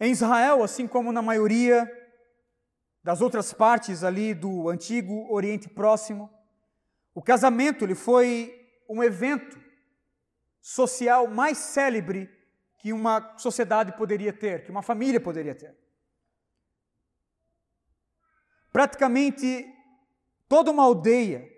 [0.03, 1.89] Em Israel, assim como na maioria
[3.01, 6.29] das outras partes ali do antigo Oriente Próximo,
[7.15, 8.53] o casamento ele foi
[8.89, 9.57] um evento
[10.59, 12.29] social mais célebre
[12.79, 15.73] que uma sociedade poderia ter, que uma família poderia ter.
[18.73, 19.65] Praticamente
[20.49, 21.49] toda uma aldeia,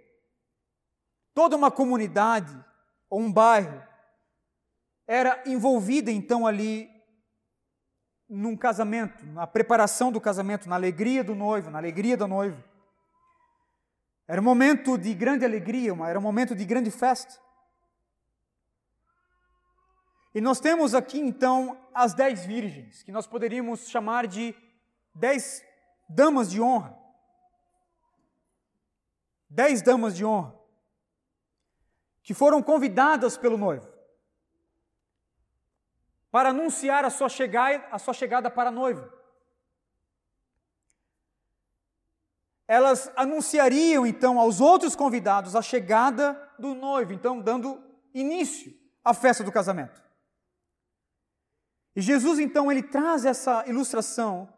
[1.33, 2.55] toda uma comunidade
[3.09, 3.81] ou um bairro
[5.07, 6.94] era envolvida então ali
[8.29, 12.63] num casamento, na preparação do casamento, na alegria do noivo, na alegria da noiva.
[14.27, 17.39] Era um momento de grande alegria, era um momento de grande festa.
[20.33, 24.55] E nós temos aqui então as dez virgens, que nós poderíamos chamar de
[25.13, 25.63] dez
[26.09, 26.97] damas de honra.
[29.49, 30.55] Dez damas de honra
[32.25, 33.87] que foram convidadas pelo noivo
[36.35, 39.09] para anunciar a sua chegada, a sua chegada para a noiva.
[42.67, 47.81] Elas anunciariam então aos outros convidados a chegada do noivo, então dando
[48.13, 50.03] início à festa do casamento.
[51.95, 54.53] E Jesus então ele traz essa ilustração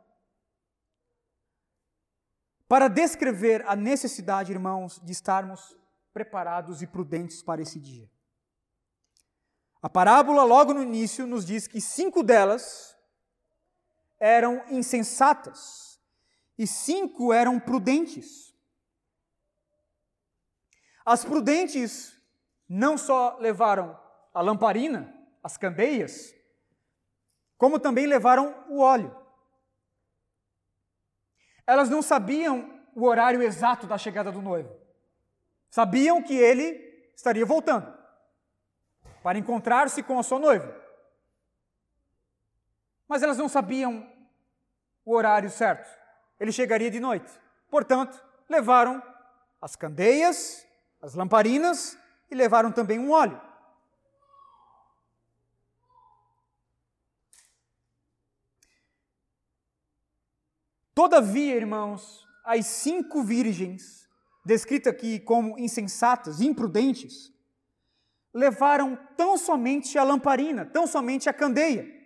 [2.68, 5.78] para descrever a necessidade, irmãos, de estarmos
[6.12, 8.10] preparados e prudentes para esse dia.
[9.88, 12.93] A parábola, logo no início, nos diz que cinco delas
[14.19, 15.97] eram insensatas
[16.58, 18.54] e cinco eram prudentes.
[21.06, 22.21] As prudentes
[22.67, 23.97] não só levaram
[24.34, 26.36] a lamparina, as candeias,
[27.58, 29.15] como também levaram o óleo.
[31.65, 34.69] Elas não sabiam o horário exato da chegada do noivo.
[35.69, 36.73] Sabiam que ele
[37.15, 37.96] estaria voltando
[39.28, 40.74] para encontrar-se com a sua noiva.
[43.10, 44.10] Mas elas não sabiam
[45.04, 45.86] o horário certo.
[46.40, 47.30] Ele chegaria de noite.
[47.70, 49.04] Portanto, levaram
[49.62, 50.66] as candeias,
[51.02, 52.00] as lamparinas
[52.32, 53.42] e levaram também um óleo.
[60.96, 64.08] Todavia, irmãos, as cinco virgens
[64.46, 67.36] descrita aqui como insensatas, imprudentes,
[68.34, 71.98] levaram tão somente a lamparina, tão somente a candeia.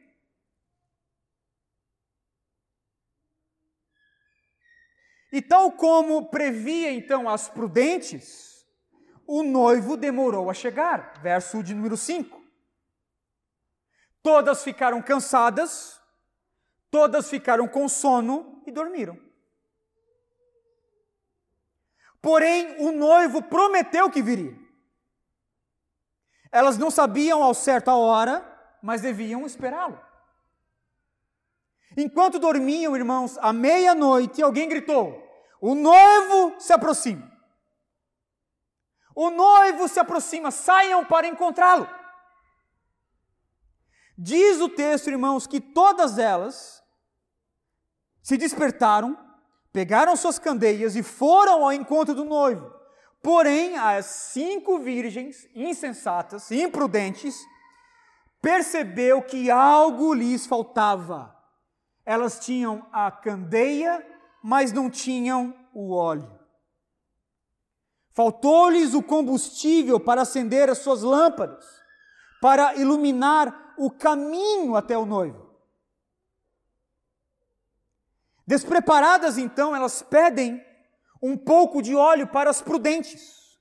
[5.32, 8.66] E tal como previa então as prudentes,
[9.26, 11.22] o noivo demorou a chegar.
[11.22, 12.42] Verso de número 5.
[14.22, 16.00] Todas ficaram cansadas,
[16.92, 19.18] todas ficaram com sono e dormiram.
[22.22, 24.61] Porém, o noivo prometeu que viria.
[26.52, 28.46] Elas não sabiam ao certo a hora,
[28.82, 30.00] mas deviam esperá-lo.
[31.96, 35.22] Enquanto dormiam, irmãos, à meia-noite, alguém gritou:
[35.62, 37.32] O noivo se aproxima.
[39.16, 41.88] O noivo se aproxima, saiam para encontrá-lo.
[44.18, 46.82] Diz o texto, irmãos, que todas elas
[48.22, 49.18] se despertaram,
[49.74, 52.81] pegaram suas candeias e foram ao encontro do noivo.
[53.22, 57.38] Porém, as cinco virgens insensatas, imprudentes,
[58.42, 61.36] percebeu que algo lhes faltava.
[62.04, 64.04] Elas tinham a candeia,
[64.44, 66.40] mas não tinham o óleo.
[68.14, 71.64] Faltou-lhes o combustível para acender as suas lâmpadas,
[72.42, 75.52] para iluminar o caminho até o noivo.
[78.46, 80.62] Despreparadas, então, elas pedem
[81.22, 83.60] um pouco de óleo para as prudentes.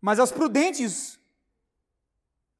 [0.00, 1.18] Mas as prudentes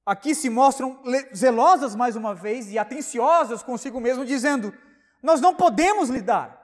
[0.06, 1.02] aqui se mostram
[1.34, 4.72] zelosas mais uma vez e atenciosas consigo mesmo, dizendo:
[5.22, 6.56] Nós não podemos lidar.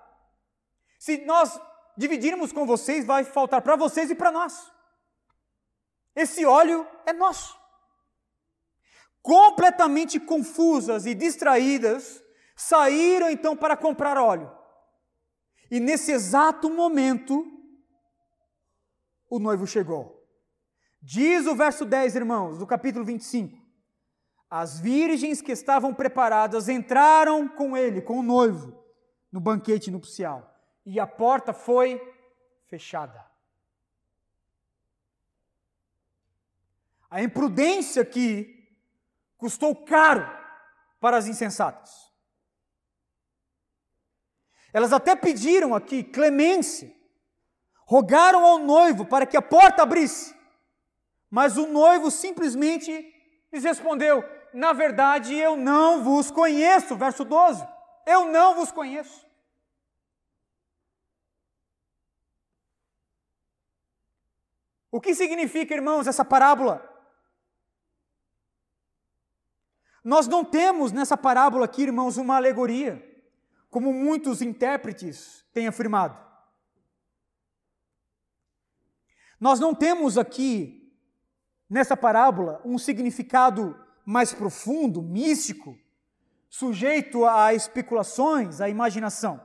[0.99, 1.61] Se nós
[1.97, 4.73] dividirmos com vocês, vai faltar para vocês e para nós.
[6.15, 7.59] Esse óleo é nosso.
[9.21, 12.23] Completamente confusas e distraídas,
[12.57, 14.51] saíram então para comprar óleo.
[15.71, 17.54] E nesse exato momento,
[19.37, 20.23] o noivo chegou.
[21.01, 23.59] Diz o verso 10, irmãos, do capítulo 25:
[24.49, 28.83] As virgens que estavam preparadas entraram com ele, com o noivo,
[29.31, 30.55] no banquete nupcial
[30.87, 32.01] e a porta foi
[32.67, 33.25] fechada.
[37.11, 38.69] A imprudência aqui
[39.37, 40.27] custou caro
[41.01, 42.13] para as insensatas.
[44.73, 46.93] Elas até pediram aqui clemência,
[47.87, 50.35] rogaram ao noivo para que a porta abrisse,
[51.31, 52.91] mas o noivo simplesmente
[53.53, 56.97] lhes respondeu: Na verdade, eu não vos conheço.
[56.97, 57.67] Verso 12:
[58.07, 59.25] Eu não vos conheço.
[64.91, 66.89] O que significa, irmãos, essa parábola?
[70.05, 73.03] Nós não temos nessa parábola aqui, irmãos, uma alegoria,
[73.71, 76.24] como muitos intérpretes têm afirmado.
[79.45, 80.91] Nós não temos aqui,
[81.69, 85.79] nessa parábola, um significado mais profundo, místico,
[86.49, 89.39] sujeito a especulações, à imaginação.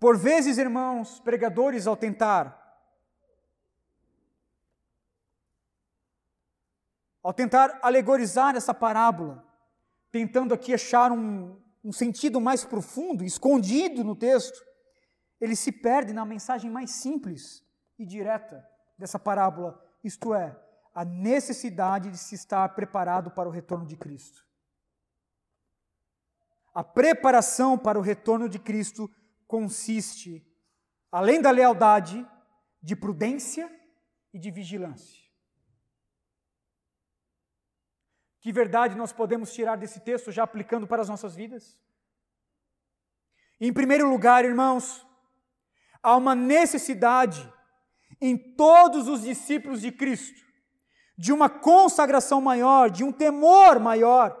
[0.00, 2.60] Por vezes, irmãos, pregadores, ao tentar
[7.22, 9.46] ao tentar alegorizar essa parábola,
[10.10, 11.56] tentando aqui achar um,
[11.86, 14.60] um sentido mais profundo, escondido no texto,
[15.40, 17.64] ele se perde na mensagem mais simples
[17.96, 18.66] e direta
[18.98, 20.60] dessa parábola, isto é,
[20.92, 24.44] a necessidade de se estar preparado para o retorno de Cristo.
[26.74, 29.08] A preparação para o retorno de Cristo
[29.46, 30.44] consiste,
[31.12, 32.26] além da lealdade,
[32.82, 33.70] de prudência
[34.34, 35.25] e de vigilância.
[38.46, 41.76] Que verdade nós podemos tirar desse texto já aplicando para as nossas vidas?
[43.60, 45.04] Em primeiro lugar, irmãos,
[46.00, 47.52] há uma necessidade
[48.20, 50.40] em todos os discípulos de Cristo
[51.18, 54.40] de uma consagração maior, de um temor maior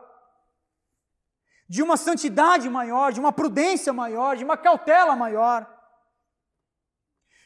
[1.68, 5.68] de uma santidade maior, de uma prudência maior, de uma cautela maior.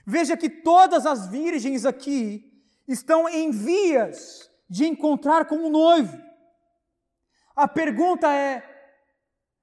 [0.06, 2.52] Veja que todas as virgens aqui
[2.86, 6.29] estão em vias de encontrar com o noivo.
[7.60, 8.62] A pergunta é: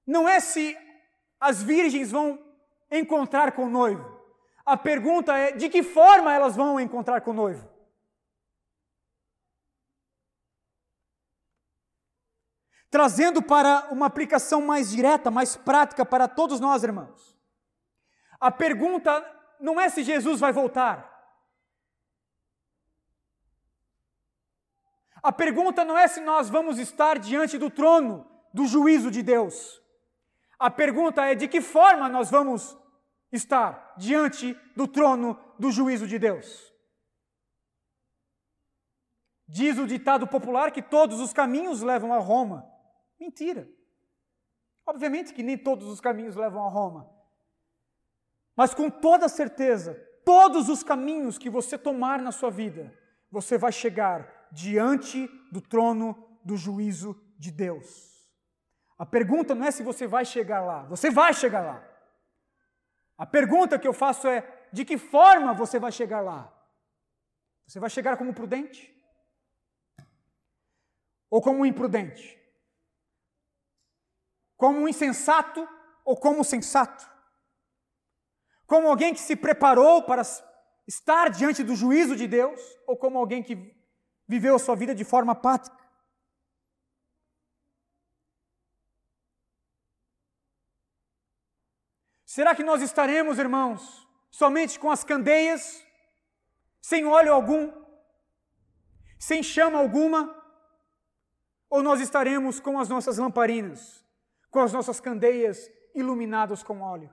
[0.06, 0.78] não é se
[1.40, 2.40] as virgens vão
[2.92, 4.06] encontrar com o noivo.
[4.64, 7.68] A pergunta é: de que forma elas vão encontrar com o noivo?
[12.90, 17.38] trazendo para uma aplicação mais direta, mais prática para todos nós, irmãos.
[18.40, 19.24] A pergunta
[19.60, 21.17] não é se Jesus vai voltar.
[25.28, 29.84] A pergunta não é se nós vamos estar diante do trono do juízo de Deus.
[30.58, 32.78] A pergunta é de que forma nós vamos
[33.30, 36.74] estar diante do trono do juízo de Deus.
[39.46, 42.66] Diz o ditado popular que todos os caminhos levam a Roma.
[43.20, 43.68] Mentira.
[44.86, 47.06] Obviamente que nem todos os caminhos levam a Roma.
[48.56, 52.98] Mas com toda certeza, todos os caminhos que você tomar na sua vida,
[53.30, 58.18] você vai chegar diante do trono do juízo de Deus.
[58.98, 61.88] A pergunta não é se você vai chegar lá, você vai chegar lá.
[63.18, 66.54] A pergunta que eu faço é: de que forma você vai chegar lá?
[67.68, 68.94] Você vai chegar como prudente?
[71.30, 72.38] Ou como imprudente?
[74.56, 75.68] Como insensato
[76.06, 77.06] ou como sensato?
[78.66, 80.22] Como alguém que se preparou para
[80.88, 83.77] estar diante do juízo de Deus ou como alguém que
[84.28, 85.78] viveu a sua vida de forma apática?
[92.26, 95.84] Será que nós estaremos, irmãos, somente com as candeias,
[96.80, 97.72] sem óleo algum,
[99.18, 100.36] sem chama alguma?
[101.70, 104.06] Ou nós estaremos com as nossas lamparinas,
[104.52, 107.10] com as nossas candeias iluminadas com óleo?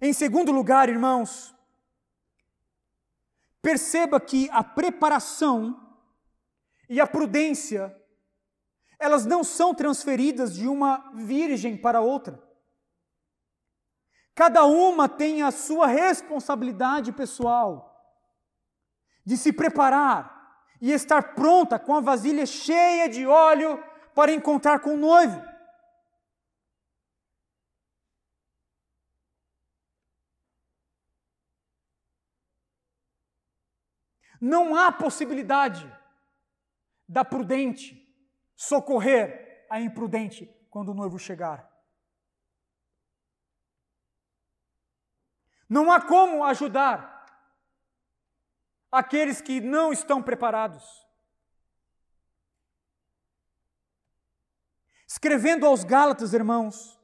[0.00, 1.54] Em segundo lugar, irmãos,
[3.62, 5.80] perceba que a preparação
[6.88, 7.96] e a prudência
[8.98, 12.40] elas não são transferidas de uma virgem para outra.
[14.34, 17.88] Cada uma tem a sua responsabilidade pessoal
[19.24, 23.82] de se preparar e estar pronta com a vasilha cheia de óleo
[24.14, 25.51] para encontrar com o noivo.
[34.44, 35.88] Não há possibilidade
[37.08, 37.96] da prudente
[38.56, 41.70] socorrer a imprudente quando o noivo chegar.
[45.68, 47.24] Não há como ajudar
[48.90, 50.84] aqueles que não estão preparados.
[55.06, 57.00] Escrevendo aos Gálatas, irmãos,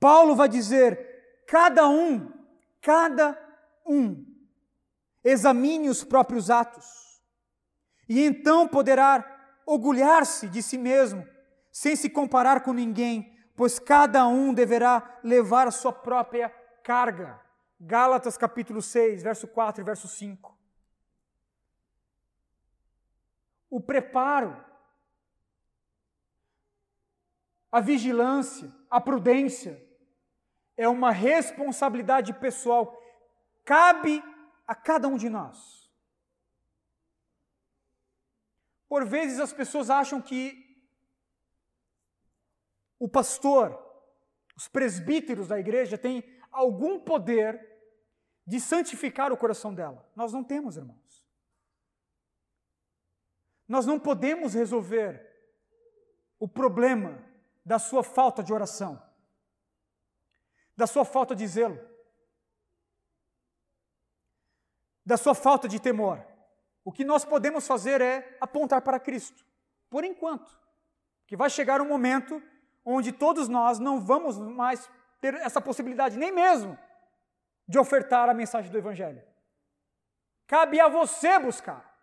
[0.00, 2.32] Paulo vai dizer: cada um,
[2.80, 3.38] cada
[3.86, 4.33] um,
[5.24, 7.20] examine os próprios atos,
[8.08, 9.24] e então poderá
[9.66, 11.26] orgulhar-se de si mesmo,
[11.72, 16.50] sem se comparar com ninguém, pois cada um deverá levar a sua própria
[16.82, 17.40] carga.
[17.80, 20.56] Gálatas capítulo 6, verso 4 e verso 5.
[23.70, 24.62] O preparo,
[27.72, 29.82] a vigilância, a prudência
[30.76, 32.96] é uma responsabilidade pessoal,
[33.64, 34.22] cabe
[34.66, 35.90] a cada um de nós.
[38.88, 40.62] Por vezes as pessoas acham que
[42.98, 43.78] o pastor,
[44.56, 47.72] os presbíteros da igreja têm algum poder
[48.46, 50.08] de santificar o coração dela.
[50.14, 51.24] Nós não temos, irmãos.
[53.66, 55.34] Nós não podemos resolver
[56.38, 57.24] o problema
[57.64, 59.02] da sua falta de oração,
[60.76, 61.80] da sua falta de zelo,
[65.04, 66.24] da sua falta de temor.
[66.84, 69.44] O que nós podemos fazer é apontar para Cristo,
[69.88, 70.50] por enquanto.
[71.26, 72.42] Que vai chegar um momento
[72.84, 74.90] onde todos nós não vamos mais
[75.20, 76.78] ter essa possibilidade, nem mesmo
[77.66, 79.22] de ofertar a mensagem do Evangelho.
[80.46, 81.94] Cabe a você buscar.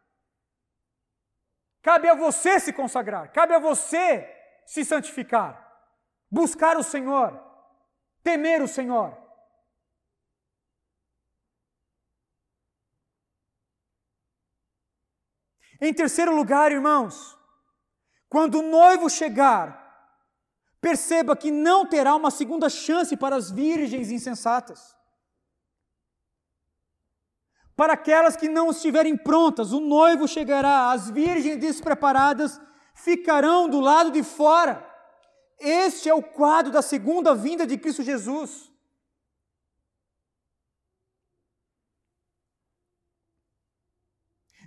[1.83, 3.31] Cabe a você se consagrar.
[3.31, 4.27] Cabe a você
[4.65, 5.67] se santificar.
[6.29, 7.39] Buscar o Senhor.
[8.23, 9.20] Temer o Senhor.
[15.81, 17.35] Em terceiro lugar, irmãos,
[18.29, 19.81] quando o noivo chegar,
[20.79, 24.95] perceba que não terá uma segunda chance para as virgens insensatas.
[27.75, 32.61] Para aquelas que não estiverem prontas, o noivo chegará, as virgens despreparadas
[32.93, 34.87] ficarão do lado de fora.
[35.59, 38.70] Este é o quadro da segunda vinda de Cristo Jesus.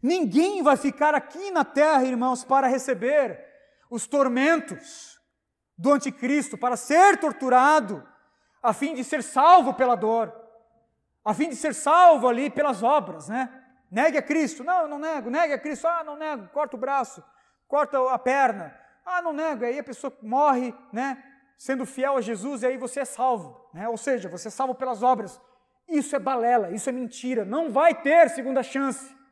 [0.04, 3.42] Ninguém vai ficar aqui na terra, irmãos, para receber
[3.88, 5.18] os tormentos
[5.78, 8.06] do anticristo, para ser torturado,
[8.62, 10.30] a fim de ser salvo pela dor,
[11.24, 13.48] a fim de ser salvo ali pelas obras, né?
[13.90, 14.62] Negue a Cristo.
[14.62, 15.30] Não, eu não nego.
[15.30, 15.86] Negue a Cristo.
[15.86, 16.48] Ah, não nego.
[16.48, 17.24] Corta o braço,
[17.66, 18.78] corta a perna.
[19.06, 19.64] Ah, não nego.
[19.64, 21.16] Aí a pessoa morre, né?
[21.56, 23.88] Sendo fiel a Jesus e aí você é salvo, né?
[23.88, 25.40] Ou seja, você é salvo pelas obras.
[25.88, 27.42] Isso é balela, isso é mentira.
[27.42, 29.23] Não vai ter segunda chance.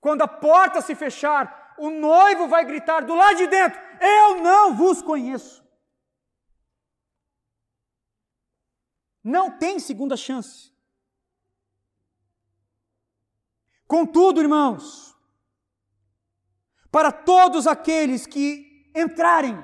[0.00, 4.74] Quando a porta se fechar, o noivo vai gritar do lado de dentro: Eu não
[4.74, 5.60] vos conheço.
[9.22, 10.70] Não tem segunda chance.
[13.86, 15.16] Contudo, irmãos,
[16.90, 19.62] para todos aqueles que entrarem,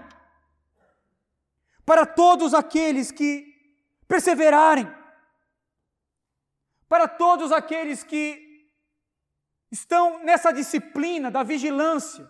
[1.84, 3.54] para todos aqueles que
[4.06, 4.86] perseverarem,
[6.88, 8.45] para todos aqueles que
[9.70, 12.28] estão nessa disciplina da vigilância,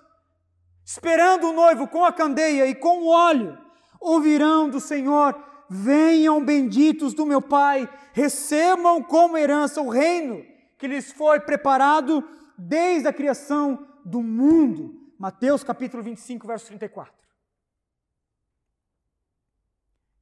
[0.84, 3.58] esperando o noivo com a candeia e com o óleo,
[4.00, 5.34] ouvirão do Senhor:
[5.68, 10.44] Venham benditos do meu Pai, recebam como herança o reino
[10.78, 12.26] que lhes foi preparado
[12.56, 15.12] desde a criação do mundo.
[15.18, 17.12] Mateus capítulo 25, verso 34.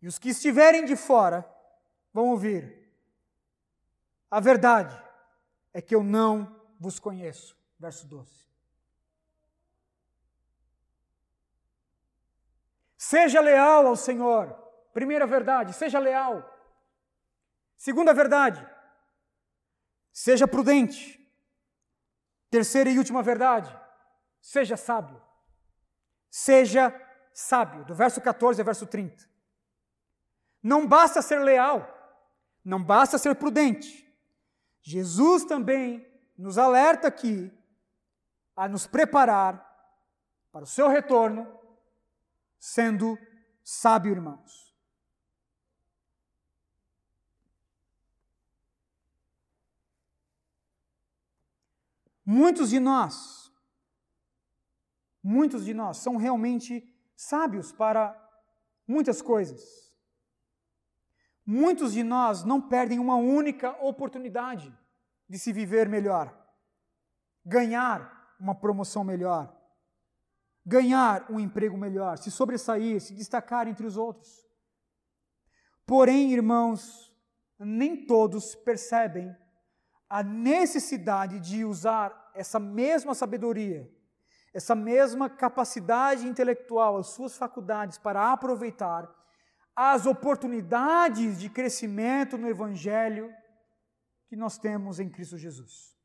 [0.00, 1.48] E os que estiverem de fora
[2.12, 2.88] vão ouvir:
[4.30, 4.96] A verdade
[5.72, 7.56] é que eu não vos conheço.
[7.78, 8.30] Verso 12.
[12.96, 14.52] Seja leal ao Senhor.
[14.92, 16.50] Primeira verdade, seja leal.
[17.76, 18.64] Segunda verdade,
[20.12, 21.20] seja prudente.
[22.48, 23.76] Terceira e última verdade,
[24.40, 25.20] seja sábio.
[26.30, 26.94] Seja
[27.32, 29.28] sábio, do verso 14 ao verso 30.
[30.62, 31.80] Não basta ser leal,
[32.64, 34.04] não basta ser prudente.
[34.80, 37.52] Jesus também nos alerta aqui
[38.56, 39.72] a nos preparar
[40.52, 41.46] para o seu retorno,
[42.58, 43.18] sendo
[43.62, 44.72] sábio, irmãos.
[52.26, 53.52] Muitos de nós,
[55.22, 58.18] muitos de nós são realmente sábios para
[58.88, 59.84] muitas coisas.
[61.44, 64.74] Muitos de nós não perdem uma única oportunidade
[65.28, 66.34] de se viver melhor,
[67.44, 69.54] ganhar uma promoção melhor,
[70.64, 74.30] ganhar um emprego melhor, se sobressair, se destacar entre os outros.
[75.86, 77.14] Porém, irmãos,
[77.58, 79.34] nem todos percebem
[80.08, 83.90] a necessidade de usar essa mesma sabedoria,
[84.52, 89.12] essa mesma capacidade intelectual, as suas faculdades para aproveitar
[89.74, 93.32] as oportunidades de crescimento no Evangelho
[94.34, 95.96] que nós temos em Cristo Jesus.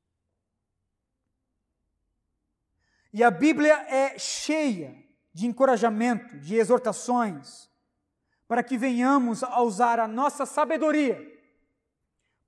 [3.11, 5.03] E a Bíblia é cheia
[5.33, 7.67] de encorajamento, de exortações,
[8.47, 11.17] para que venhamos a usar a nossa sabedoria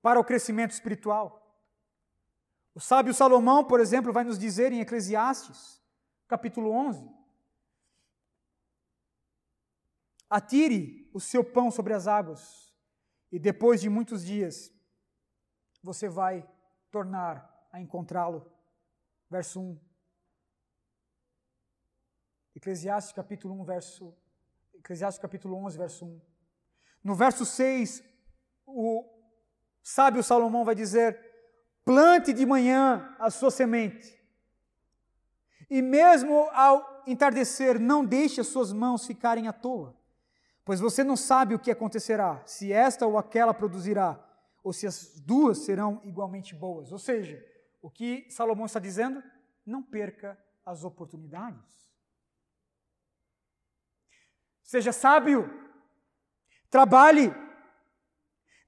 [0.00, 1.52] para o crescimento espiritual.
[2.76, 5.82] O sábio Salomão, por exemplo, vai nos dizer em Eclesiastes,
[6.28, 7.10] capítulo 11:
[10.30, 12.72] Atire o seu pão sobre as águas,
[13.32, 14.71] e depois de muitos dias
[15.82, 16.48] você vai
[16.90, 18.50] tornar a encontrá-lo.
[19.28, 19.80] Verso 1.
[22.54, 24.14] Eclesiastes capítulo 1, verso
[24.74, 26.20] Eclesiastes capítulo 11, verso 1.
[27.04, 28.02] No verso 6,
[28.66, 29.04] o
[29.82, 31.18] sábio Salomão vai dizer:
[31.84, 34.20] Plante de manhã a sua semente.
[35.70, 39.96] E mesmo ao entardecer, não deixe as suas mãos ficarem à toa,
[40.64, 44.20] pois você não sabe o que acontecerá, se esta ou aquela produzirá,
[44.62, 46.92] ou se as duas serão igualmente boas.
[46.92, 47.42] Ou seja,
[47.80, 49.22] o que Salomão está dizendo?
[49.66, 51.82] Não perca as oportunidades.
[54.62, 55.50] Seja sábio,
[56.70, 57.34] trabalhe,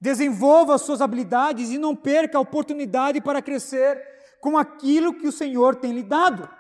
[0.01, 4.03] desenvolva as suas habilidades e não perca a oportunidade para crescer
[4.41, 6.51] com aquilo que o Senhor tem lhe dado.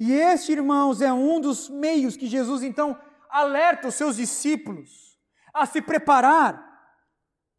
[0.00, 3.00] E este, irmãos, é um dos meios que Jesus então
[3.30, 5.11] alerta os seus discípulos
[5.52, 6.70] a se preparar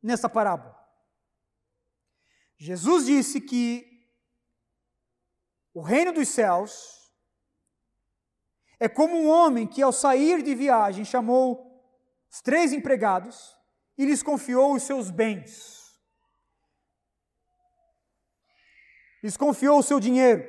[0.01, 0.77] nessa parábola.
[2.57, 3.93] Jesus disse que
[5.73, 7.11] o reino dos céus
[8.79, 11.81] é como um homem que, ao sair de viagem, chamou
[12.29, 13.55] os três empregados
[13.97, 15.83] e lhes confiou os seus bens.
[19.23, 20.43] Lhes confiou o seu dinheiro.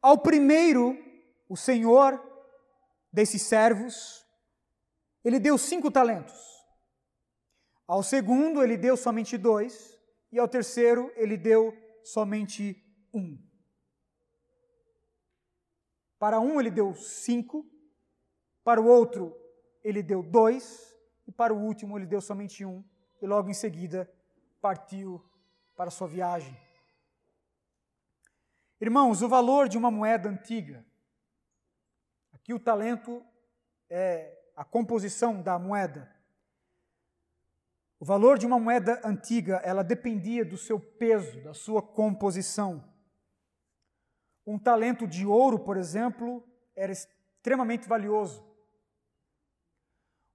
[0.00, 0.96] Ao primeiro,
[1.48, 2.20] o senhor
[3.12, 4.21] desses servos,
[5.24, 6.34] ele deu cinco talentos.
[7.86, 9.98] Ao segundo, ele deu somente dois.
[10.30, 13.38] E ao terceiro, ele deu somente um.
[16.18, 17.66] Para um, ele deu cinco.
[18.64, 19.36] Para o outro,
[19.84, 20.96] ele deu dois.
[21.26, 22.82] E para o último, ele deu somente um.
[23.20, 24.10] E logo em seguida,
[24.60, 25.22] partiu
[25.76, 26.56] para sua viagem.
[28.80, 30.84] Irmãos, o valor de uma moeda antiga.
[32.32, 33.24] Aqui o talento
[33.88, 36.10] é a composição da moeda.
[37.98, 42.84] O valor de uma moeda antiga, ela dependia do seu peso, da sua composição.
[44.44, 46.44] Um talento de ouro, por exemplo,
[46.74, 48.44] era extremamente valioso.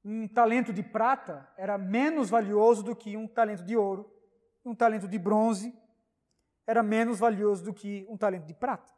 [0.03, 4.09] Um talento de prata era menos valioso do que um talento de ouro.
[4.63, 5.77] Um talento de bronze
[6.65, 8.96] era menos valioso do que um talento de prata.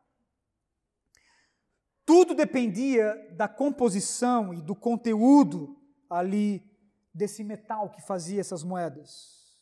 [2.10, 5.80] Tudo dependia da composição e do conteúdo
[6.10, 6.68] ali
[7.14, 9.56] desse metal que fazia essas moedas.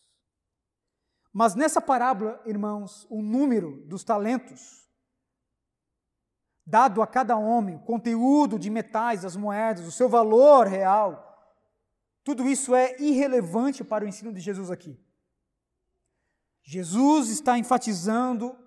[1.34, 4.88] Mas nessa parábola, irmãos, o número dos talentos
[6.66, 11.54] dado a cada homem, o conteúdo de metais das moedas, o seu valor real,
[12.24, 14.98] tudo isso é irrelevante para o ensino de Jesus aqui.
[16.64, 18.58] Jesus está enfatizando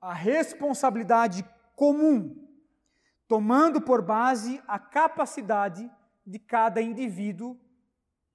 [0.00, 2.45] a responsabilidade comum
[3.28, 5.90] tomando por base a capacidade
[6.24, 7.58] de cada indivíduo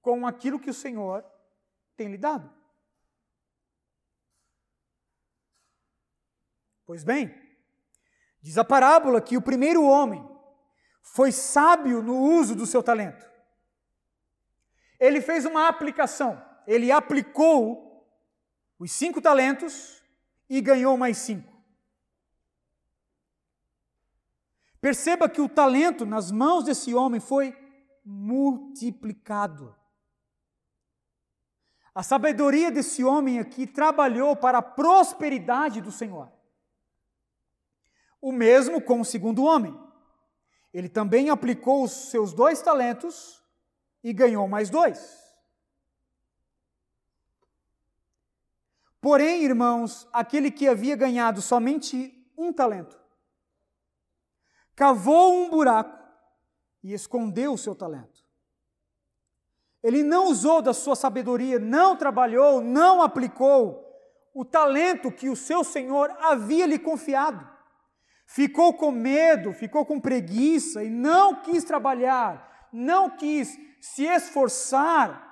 [0.00, 1.24] com aquilo que o Senhor
[1.96, 2.52] tem lhe dado.
[6.84, 7.34] Pois bem,
[8.40, 10.28] diz a parábola que o primeiro homem
[11.02, 13.30] foi sábio no uso do seu talento.
[14.98, 18.06] Ele fez uma aplicação, ele aplicou
[18.78, 20.02] os cinco talentos
[20.48, 21.51] e ganhou mais cinco.
[24.82, 27.56] Perceba que o talento nas mãos desse homem foi
[28.04, 29.72] multiplicado.
[31.94, 36.32] A sabedoria desse homem aqui trabalhou para a prosperidade do Senhor.
[38.20, 39.78] O mesmo com o segundo homem.
[40.74, 43.40] Ele também aplicou os seus dois talentos
[44.02, 45.22] e ganhou mais dois.
[49.00, 53.01] Porém, irmãos, aquele que havia ganhado somente um talento,
[54.74, 55.98] cavou um buraco
[56.82, 58.22] e escondeu o seu talento.
[59.82, 63.82] Ele não usou da sua sabedoria, não trabalhou, não aplicou
[64.34, 67.48] o talento que o seu Senhor havia lhe confiado.
[68.26, 75.30] Ficou com medo, ficou com preguiça e não quis trabalhar, não quis se esforçar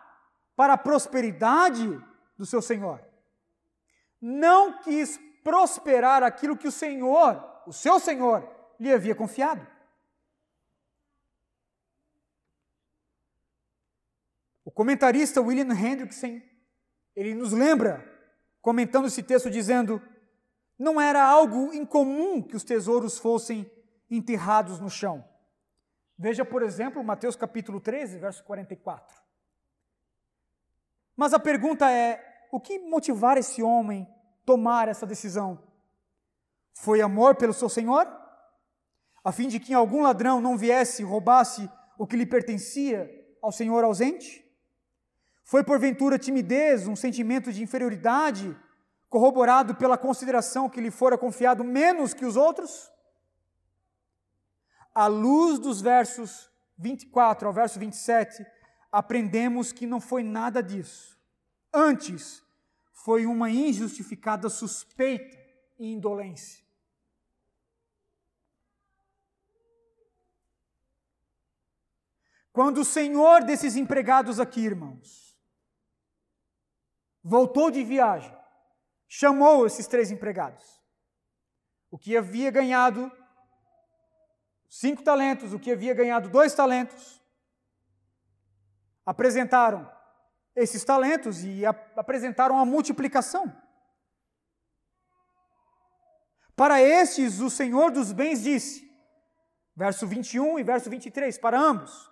[0.57, 1.88] para a prosperidade
[2.36, 3.01] do seu Senhor.
[4.20, 8.47] Não quis prosperar aquilo que o Senhor, o seu Senhor,
[8.81, 9.66] lhe havia confiado.
[14.64, 16.41] O comentarista William Hendrickson,
[17.14, 18.03] ele nos lembra,
[18.62, 20.01] comentando esse texto, dizendo:
[20.78, 23.70] não era algo incomum que os tesouros fossem
[24.11, 25.22] enterrados no chão.
[26.16, 29.20] Veja, por exemplo, Mateus capítulo 13, verso 44.
[31.16, 34.09] Mas a pergunta é: o que motivar esse homem
[34.47, 35.62] tomar essa decisão?
[36.72, 38.20] Foi amor pelo seu Senhor?
[39.23, 43.11] A fim de que algum ladrão não viesse e roubasse o que lhe pertencia
[43.43, 44.45] ao Senhor ausente?
[45.45, 48.57] Foi porventura timidez, um sentimento de inferioridade,
[49.09, 52.91] corroborado pela consideração que lhe fora confiado menos que os outros?
[54.95, 58.47] À luz dos versos 24 ao verso 27,
[58.91, 61.18] aprendemos que não foi nada disso.
[61.73, 62.43] Antes,
[62.93, 65.37] foi uma injustificada suspeita
[65.79, 66.64] e indolência.
[72.53, 75.36] Quando o senhor desses empregados aqui, irmãos,
[77.22, 78.36] voltou de viagem,
[79.07, 80.80] chamou esses três empregados.
[81.90, 83.11] O que havia ganhado
[84.68, 87.20] cinco talentos, o que havia ganhado dois talentos,
[89.05, 89.90] apresentaram
[90.55, 93.55] esses talentos e apresentaram a multiplicação.
[96.57, 98.90] Para estes, o Senhor dos bens disse,
[99.74, 102.09] verso 21 e verso 23, para ambos: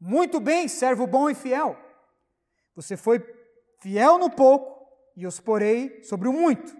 [0.00, 1.76] Muito bem, servo bom e fiel.
[2.74, 3.18] Você foi
[3.80, 4.76] Fiel no pouco,
[5.16, 6.76] e os porei sobre o muito.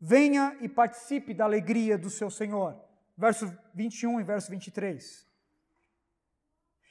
[0.00, 2.78] Venha e participe da alegria do seu Senhor.
[3.16, 5.26] Verso 21 e verso 23.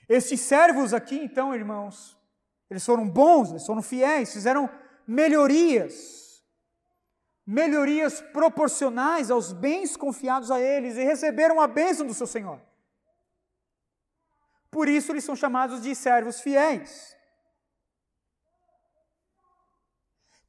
[0.08, 2.18] Estes servos aqui, então, irmãos,
[2.70, 4.70] eles foram bons, eles foram fiéis, fizeram
[5.08, 6.44] melhorias,
[7.46, 12.60] melhorias proporcionais aos bens confiados a eles e receberam a bênção do seu Senhor.
[14.76, 17.16] Por isso eles são chamados de servos fiéis.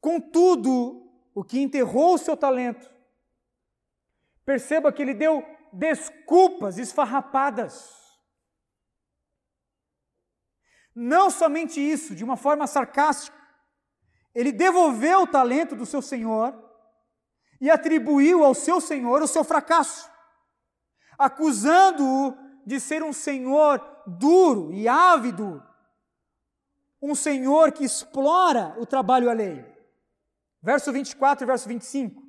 [0.01, 2.91] Contudo, o que enterrou o seu talento,
[4.45, 7.89] perceba que ele deu desculpas esfarrapadas.
[10.93, 13.41] Não somente isso, de uma forma sarcástica,
[14.35, 16.53] ele devolveu o talento do seu senhor
[17.61, 20.11] e atribuiu ao seu senhor o seu fracasso,
[21.17, 25.63] acusando-o de ser um senhor duro e ávido,
[27.01, 29.67] um senhor que explora o trabalho alheio.
[30.63, 32.23] Verso 24 e verso 25.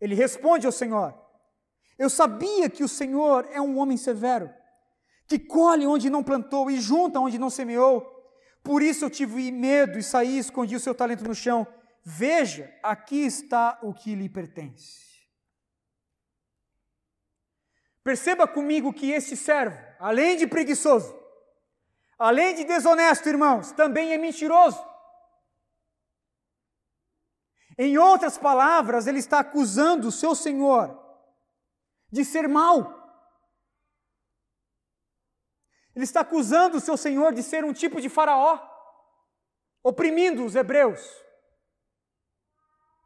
[0.00, 1.14] Ele responde ao Senhor:
[1.98, 4.52] Eu sabia que o Senhor é um homem severo,
[5.28, 8.10] que colhe onde não plantou e junta onde não semeou.
[8.64, 11.66] Por isso eu tive medo e saí e escondi o seu talento no chão.
[12.04, 15.11] Veja, aqui está o que lhe pertence.
[18.04, 21.16] Perceba comigo que esse servo, além de preguiçoso,
[22.18, 24.82] além de desonesto, irmãos, também é mentiroso.
[27.78, 31.00] Em outras palavras, ele está acusando o seu senhor
[32.10, 33.00] de ser mau.
[35.94, 38.58] Ele está acusando o seu senhor de ser um tipo de faraó,
[39.82, 41.00] oprimindo os hebreus,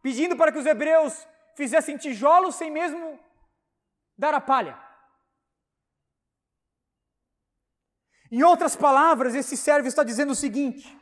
[0.02, 1.26] pedindo para que os hebreus
[1.56, 3.18] fizessem tijolos sem mesmo
[4.16, 4.85] dar a palha.
[8.30, 10.96] Em outras palavras, esse servo está dizendo o seguinte: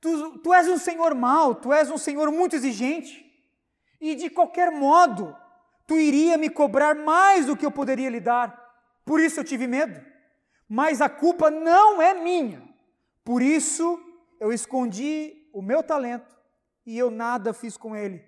[0.00, 3.24] tu, tu és um senhor mau, tu és um senhor muito exigente,
[4.00, 5.36] e de qualquer modo,
[5.86, 8.60] tu iria me cobrar mais do que eu poderia lhe dar.
[9.04, 10.04] Por isso eu tive medo.
[10.68, 12.66] Mas a culpa não é minha.
[13.24, 14.00] Por isso
[14.40, 16.36] eu escondi o meu talento
[16.84, 18.24] e eu nada fiz com ele.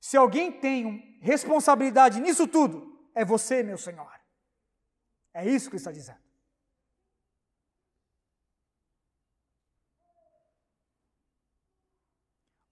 [0.00, 4.10] Se alguém tem responsabilidade nisso tudo, é você, meu Senhor.
[5.32, 6.21] É isso que está dizendo.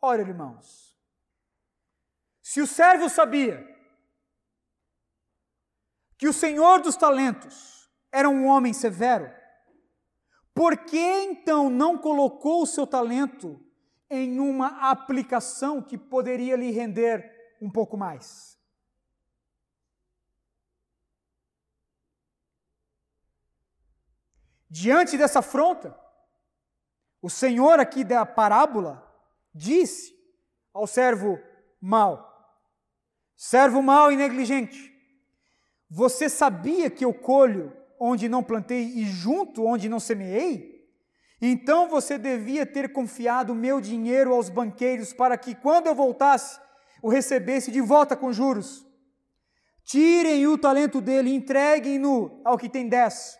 [0.02, 0.98] Olha, irmãos,
[2.40, 3.68] se o servo sabia
[6.16, 9.30] que o Senhor dos talentos era um homem severo,
[10.54, 13.62] por que então não colocou o seu talento
[14.08, 18.58] em uma aplicação que poderia lhe render um pouco mais?
[24.68, 25.98] Diante dessa afronta,
[27.20, 29.09] o Senhor aqui da parábola
[29.54, 30.12] disse
[30.72, 31.38] ao servo
[31.80, 32.26] mau:
[33.36, 34.92] Servo mau e negligente,
[35.88, 40.70] você sabia que eu colho onde não plantei e junto onde não semeei?
[41.42, 46.60] Então você devia ter confiado meu dinheiro aos banqueiros para que, quando eu voltasse,
[47.02, 48.86] o recebesse de volta com juros.
[49.84, 53.38] Tirem o talento dele e entreguem-no ao que tem dez.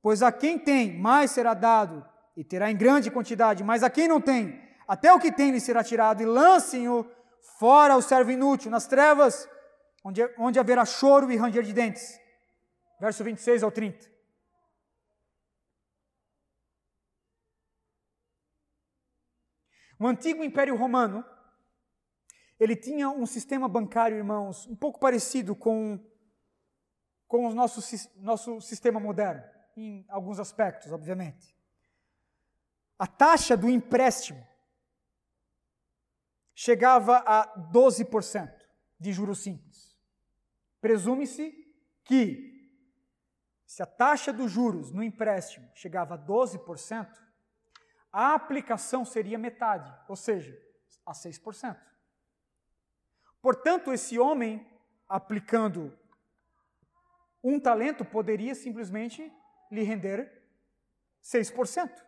[0.00, 2.06] Pois a quem tem, mais será dado,
[2.36, 5.60] e terá em grande quantidade, mas a quem não tem, até o que tem lhe
[5.60, 7.10] será tirado, e lancem-o
[7.58, 9.48] fora o servo inútil, nas trevas,
[10.04, 12.18] onde, onde haverá choro e ranger de dentes.
[13.00, 14.16] Verso 26 ao 30.
[19.98, 21.24] O antigo Império Romano,
[22.60, 25.98] ele tinha um sistema bancário, irmãos, um pouco parecido com,
[27.26, 27.80] com o nosso,
[28.16, 29.42] nosso sistema moderno,
[29.76, 31.56] em alguns aspectos, obviamente.
[32.98, 34.46] A taxa do empréstimo
[36.58, 38.50] chegava a 12%
[38.98, 39.94] de juros simples.
[40.80, 41.52] Presume-se
[42.02, 42.72] que,
[43.66, 47.14] se a taxa dos juros no empréstimo chegava a 12%,
[48.10, 50.58] a aplicação seria metade, ou seja,
[51.04, 51.78] a 6%.
[53.42, 54.66] Portanto, esse homem,
[55.06, 55.96] aplicando
[57.44, 59.30] um talento, poderia simplesmente
[59.70, 60.42] lhe render
[61.22, 62.05] 6%.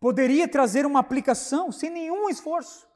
[0.00, 2.88] Poderia trazer uma aplicação sem nenhum esforço.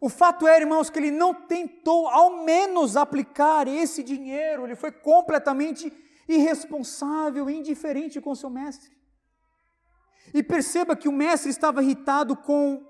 [0.00, 4.92] O fato é, irmãos, que ele não tentou ao menos aplicar esse dinheiro, ele foi
[4.92, 5.90] completamente
[6.28, 8.94] irresponsável indiferente com seu mestre.
[10.32, 12.84] E perceba que o mestre estava irritado com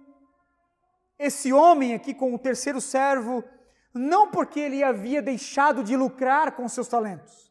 [1.19, 3.45] esse homem aqui, com o terceiro servo,
[3.93, 7.44] não porque ele havia deixado de lucrar com seus talentos,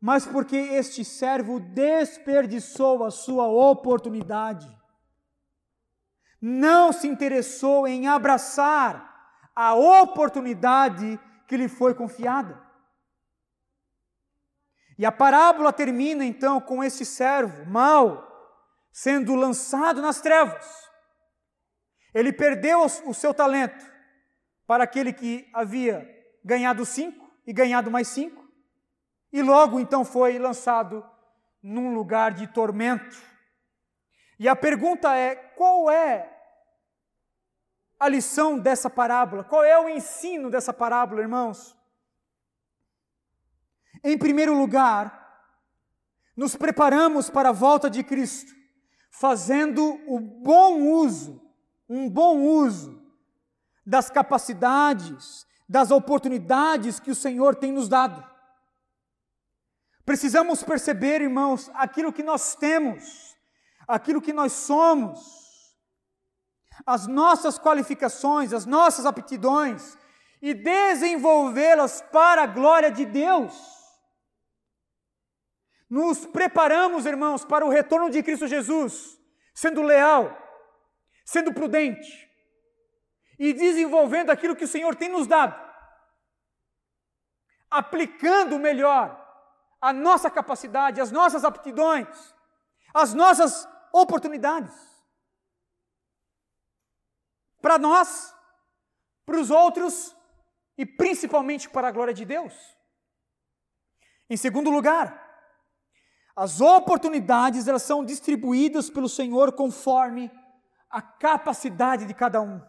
[0.00, 4.66] mas porque este servo desperdiçou a sua oportunidade.
[6.40, 9.10] Não se interessou em abraçar
[9.54, 12.58] a oportunidade que lhe foi confiada.
[14.96, 18.26] E a parábola termina então com este servo mau
[18.90, 20.66] sendo lançado nas trevas.
[22.14, 23.84] Ele perdeu o seu talento
[24.66, 26.08] para aquele que havia
[26.42, 28.39] ganhado cinco e ganhado mais cinco
[29.32, 31.04] e logo então foi lançado
[31.62, 33.16] num lugar de tormento.
[34.38, 36.40] E a pergunta é: qual é
[37.98, 39.44] a lição dessa parábola?
[39.44, 41.76] Qual é o ensino dessa parábola, irmãos?
[44.02, 45.20] Em primeiro lugar,
[46.34, 48.52] nos preparamos para a volta de Cristo,
[49.10, 51.42] fazendo o bom uso,
[51.86, 52.98] um bom uso
[53.84, 58.29] das capacidades, das oportunidades que o Senhor tem nos dado.
[60.04, 63.36] Precisamos perceber, irmãos, aquilo que nós temos,
[63.86, 65.40] aquilo que nós somos,
[66.86, 69.98] as nossas qualificações, as nossas aptidões
[70.40, 73.80] e desenvolvê-las para a glória de Deus.
[75.88, 79.18] Nos preparamos, irmãos, para o retorno de Cristo Jesus,
[79.52, 80.36] sendo leal,
[81.24, 82.28] sendo prudente
[83.38, 85.58] e desenvolvendo aquilo que o Senhor tem nos dado,
[87.70, 89.18] aplicando melhor
[89.80, 92.34] a nossa capacidade, as nossas aptidões,
[92.92, 94.74] as nossas oportunidades.
[97.60, 98.34] Para nós,
[99.24, 100.16] para os outros
[100.76, 102.54] e principalmente para a glória de Deus.
[104.28, 105.28] Em segundo lugar,
[106.36, 110.30] as oportunidades elas são distribuídas pelo Senhor conforme
[110.88, 112.60] a capacidade de cada um.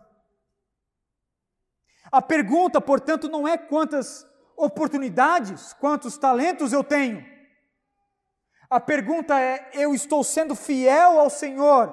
[2.11, 4.25] A pergunta, portanto, não é quantas
[4.63, 7.25] oportunidades, quantos talentos eu tenho.
[8.69, 11.91] A pergunta é: eu estou sendo fiel ao Senhor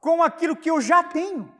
[0.00, 1.52] com aquilo que eu já tenho?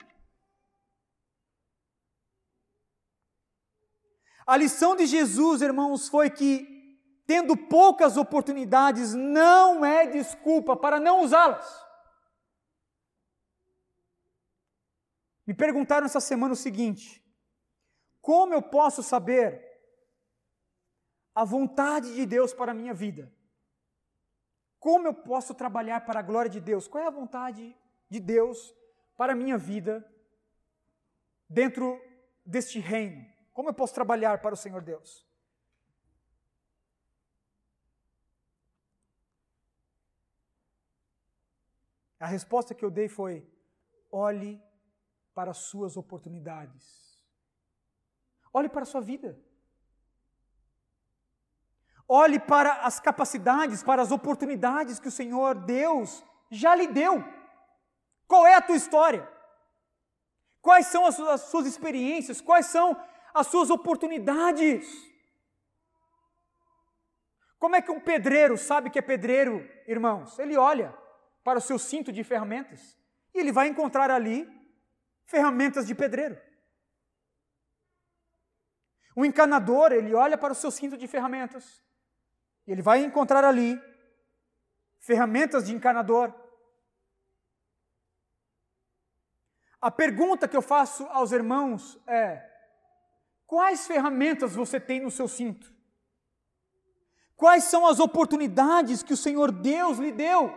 [4.47, 11.23] A lição de Jesus, irmãos, foi que, tendo poucas oportunidades, não é desculpa para não
[11.23, 11.83] usá-las.
[15.47, 17.21] Me perguntaram essa semana o seguinte:
[18.21, 19.72] como eu posso saber
[21.35, 23.33] a vontade de Deus para a minha vida?
[24.79, 26.89] Como eu posso trabalhar para a glória de Deus?
[26.89, 27.77] Qual é a vontade
[28.09, 28.75] de Deus
[29.17, 30.05] para a minha vida
[31.49, 32.01] dentro
[32.45, 33.25] deste reino?
[33.53, 35.27] Como eu posso trabalhar para o Senhor Deus?
[42.19, 43.45] A resposta que eu dei foi:
[44.11, 44.63] olhe
[45.35, 47.21] para as suas oportunidades.
[48.53, 49.39] Olhe para a sua vida.
[52.15, 57.25] Olhe para as capacidades, para as oportunidades que o Senhor Deus já lhe deu.
[58.29, 59.27] Qual é a tua história?
[60.61, 62.39] Quais são as suas, experiências?
[62.39, 63.03] Quais são
[63.33, 64.87] as suas oportunidades?
[67.59, 70.39] Como é que um pedreiro sabe que é pedreiro, irmãos?
[70.39, 70.95] Ele olha
[71.43, 72.95] para o seu cinto de ferramentas
[73.35, 74.47] e ele vai encontrar ali
[75.25, 76.39] ferramentas de pedreiro.
[79.17, 81.83] O encanador, ele olha para o seu cinto de ferramentas
[82.67, 83.81] ele vai encontrar ali
[85.01, 86.33] ferramentas de encanador.
[89.81, 92.49] A pergunta que eu faço aos irmãos é:
[93.47, 95.73] quais ferramentas você tem no seu cinto?
[97.37, 100.57] Quais são as oportunidades que o Senhor Deus lhe deu?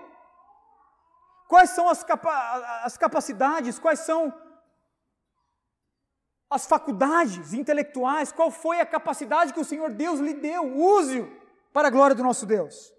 [1.48, 2.32] Quais são as, capa
[2.84, 3.80] as capacidades?
[3.80, 4.32] Quais são
[6.48, 8.32] as faculdades intelectuais?
[8.32, 10.78] Qual foi a capacidade que o Senhor Deus lhe deu?
[10.78, 11.45] Use-o
[11.76, 12.94] para a glória do nosso Deus.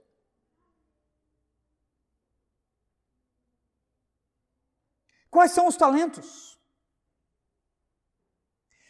[5.31, 6.61] Quais são os talentos?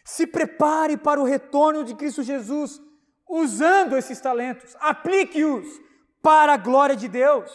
[0.04, 2.80] Se prepare para o retorno de Cristo Jesus
[3.28, 5.66] usando esses talentos, aplique-os
[6.20, 7.50] para a glória de Deus.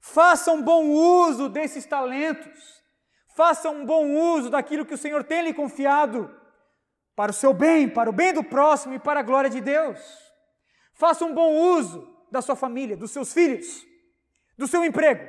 [0.00, 2.82] Faça um bom uso desses talentos
[3.34, 6.30] Faça um bom uso daquilo que o Senhor tem lhe confiado
[7.16, 9.98] para o seu bem, para o bem do próximo e para a glória de Deus.
[10.92, 13.86] Faça um bom uso da sua família, dos seus filhos,
[14.56, 15.26] do seu emprego.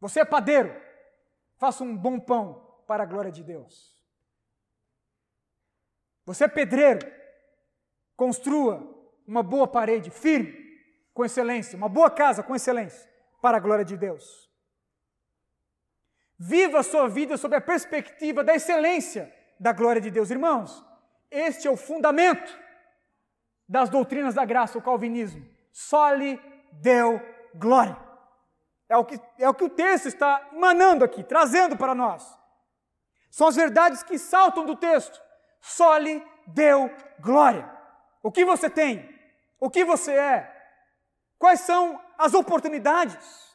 [0.00, 0.74] Você é padeiro,
[1.56, 4.00] faça um bom pão para a glória de Deus.
[6.24, 7.00] Você é pedreiro,
[8.16, 8.88] construa
[9.26, 10.58] uma boa parede firme,
[11.12, 13.08] com excelência, uma boa casa com excelência,
[13.42, 14.48] para a glória de Deus.
[16.38, 20.30] Viva a sua vida sob a perspectiva da excelência da glória de Deus.
[20.30, 20.82] Irmãos,
[21.30, 22.58] este é o fundamento
[23.68, 25.46] das doutrinas da graça, o calvinismo.
[25.72, 26.40] Só lhe
[26.72, 27.20] deu
[27.54, 27.96] glória.
[28.88, 32.36] É o que, é o, que o texto está emanando aqui, trazendo para nós.
[33.30, 35.20] São as verdades que saltam do texto.
[35.60, 37.70] Só lhe deu glória.
[38.22, 39.08] O que você tem?
[39.60, 40.56] O que você é?
[41.38, 43.50] Quais são as oportunidades?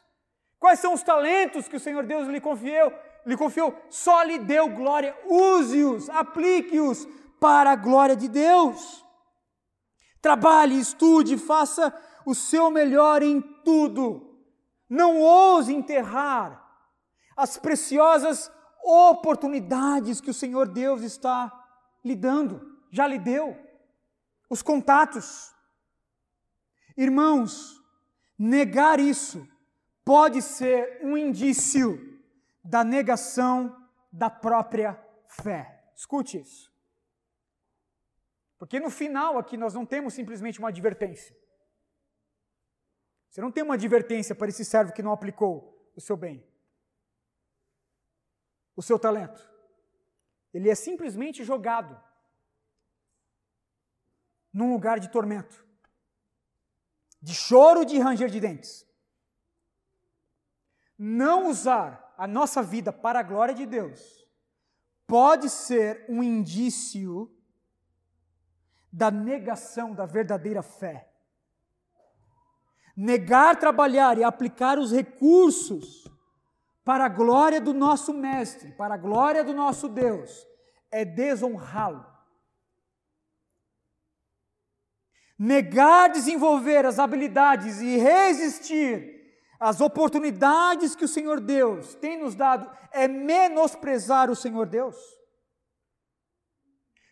[0.58, 2.92] Quais são os talentos que o Senhor Deus lhe confiou?
[3.26, 5.14] Lhe confiou, só lhe deu glória.
[5.26, 7.06] Use-os, aplique-os
[7.40, 9.04] para a glória de Deus.
[10.20, 14.38] Trabalhe, estude, faça o seu melhor em tudo.
[14.88, 16.64] Não ouse enterrar
[17.36, 18.50] as preciosas
[18.82, 21.52] oportunidades que o Senhor Deus está
[22.04, 23.56] lhe dando, já lhe deu.
[24.48, 25.54] Os contatos.
[26.96, 27.82] Irmãos,
[28.38, 29.46] negar isso
[30.04, 32.20] pode ser um indício
[32.64, 33.76] da negação
[34.12, 35.84] da própria fé.
[35.94, 36.75] Escute isso.
[38.58, 41.36] Porque no final aqui nós não temos simplesmente uma advertência.
[43.28, 46.44] Você não tem uma advertência para esse servo que não aplicou o seu bem,
[48.74, 49.46] o seu talento.
[50.54, 52.02] Ele é simplesmente jogado
[54.52, 55.66] num lugar de tormento,
[57.20, 58.86] de choro de ranger de dentes
[60.98, 64.26] não usar a nossa vida para a glória de Deus
[65.06, 67.30] pode ser um indício
[68.92, 71.08] da negação da verdadeira fé.
[72.96, 76.10] Negar trabalhar e aplicar os recursos
[76.84, 80.46] para a glória do nosso Mestre, para a glória do nosso Deus,
[80.90, 82.06] é desonrá-lo.
[85.38, 89.16] Negar desenvolver as habilidades e resistir
[89.58, 94.96] as oportunidades que o Senhor Deus tem nos dado, é menosprezar o Senhor Deus?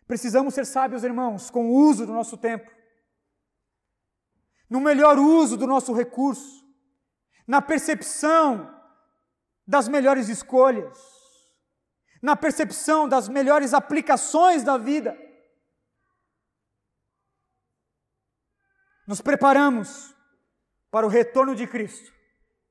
[0.07, 2.71] Precisamos ser sábios, irmãos, com o uso do nosso tempo,
[4.69, 6.65] no melhor uso do nosso recurso,
[7.47, 8.71] na percepção
[9.67, 10.99] das melhores escolhas,
[12.21, 15.19] na percepção das melhores aplicações da vida.
[19.07, 20.15] Nos preparamos
[20.91, 22.13] para o retorno de Cristo,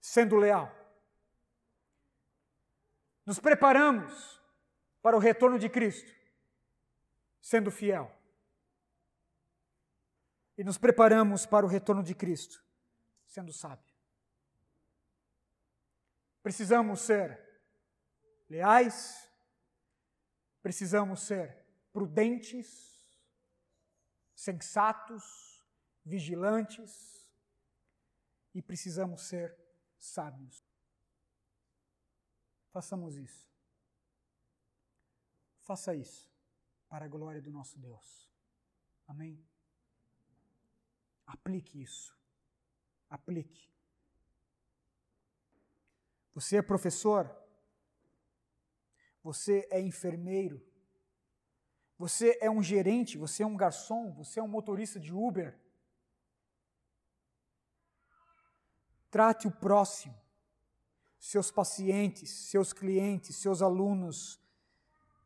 [0.02, 0.72] sendo leal.
[3.26, 4.40] Nos preparamos
[5.02, 6.12] para o retorno de Cristo,
[7.44, 8.10] sendo fiel.
[10.58, 12.64] E nos preparamos para o retorno de Cristo,
[13.26, 13.94] sendo sábio.
[16.42, 17.62] Precisamos ser
[18.50, 19.30] leais,
[20.62, 23.14] precisamos ser prudentes,
[24.34, 25.62] sensatos,
[26.06, 27.30] vigilantes
[28.54, 29.58] e precisamos ser
[29.98, 30.64] sábios.
[32.72, 33.52] Façamos isso.
[35.60, 36.33] Faça isso
[36.94, 38.30] para a glória do nosso Deus.
[39.08, 39.44] Amém?
[41.26, 42.16] Aplique isso.
[43.10, 43.68] Aplique.
[46.36, 47.36] Você é professor?
[49.24, 50.64] Você é enfermeiro?
[51.98, 53.18] Você é um gerente?
[53.18, 54.14] Você é um garçom?
[54.14, 55.60] Você é um motorista de Uber?
[59.10, 60.16] Trate o próximo,
[61.18, 64.43] seus pacientes, seus clientes, seus alunos,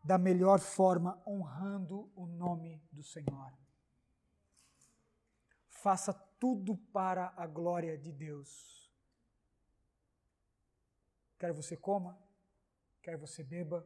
[0.08, 3.51] da melhor forma, honrando o nome do Senhor.
[5.68, 8.89] Faça tudo para a glória de Deus.
[11.38, 12.18] Quer você coma,
[13.03, 13.86] quer você beba,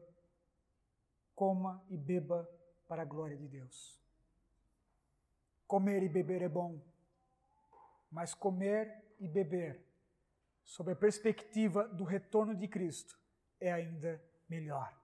[1.34, 2.48] coma e beba
[2.86, 4.00] para a glória de Deus.
[5.66, 6.80] Comer e beber é bom,
[8.12, 9.84] mas comer e beber,
[10.64, 13.18] sob a perspectiva do retorno de Cristo,
[13.58, 15.01] é ainda melhor.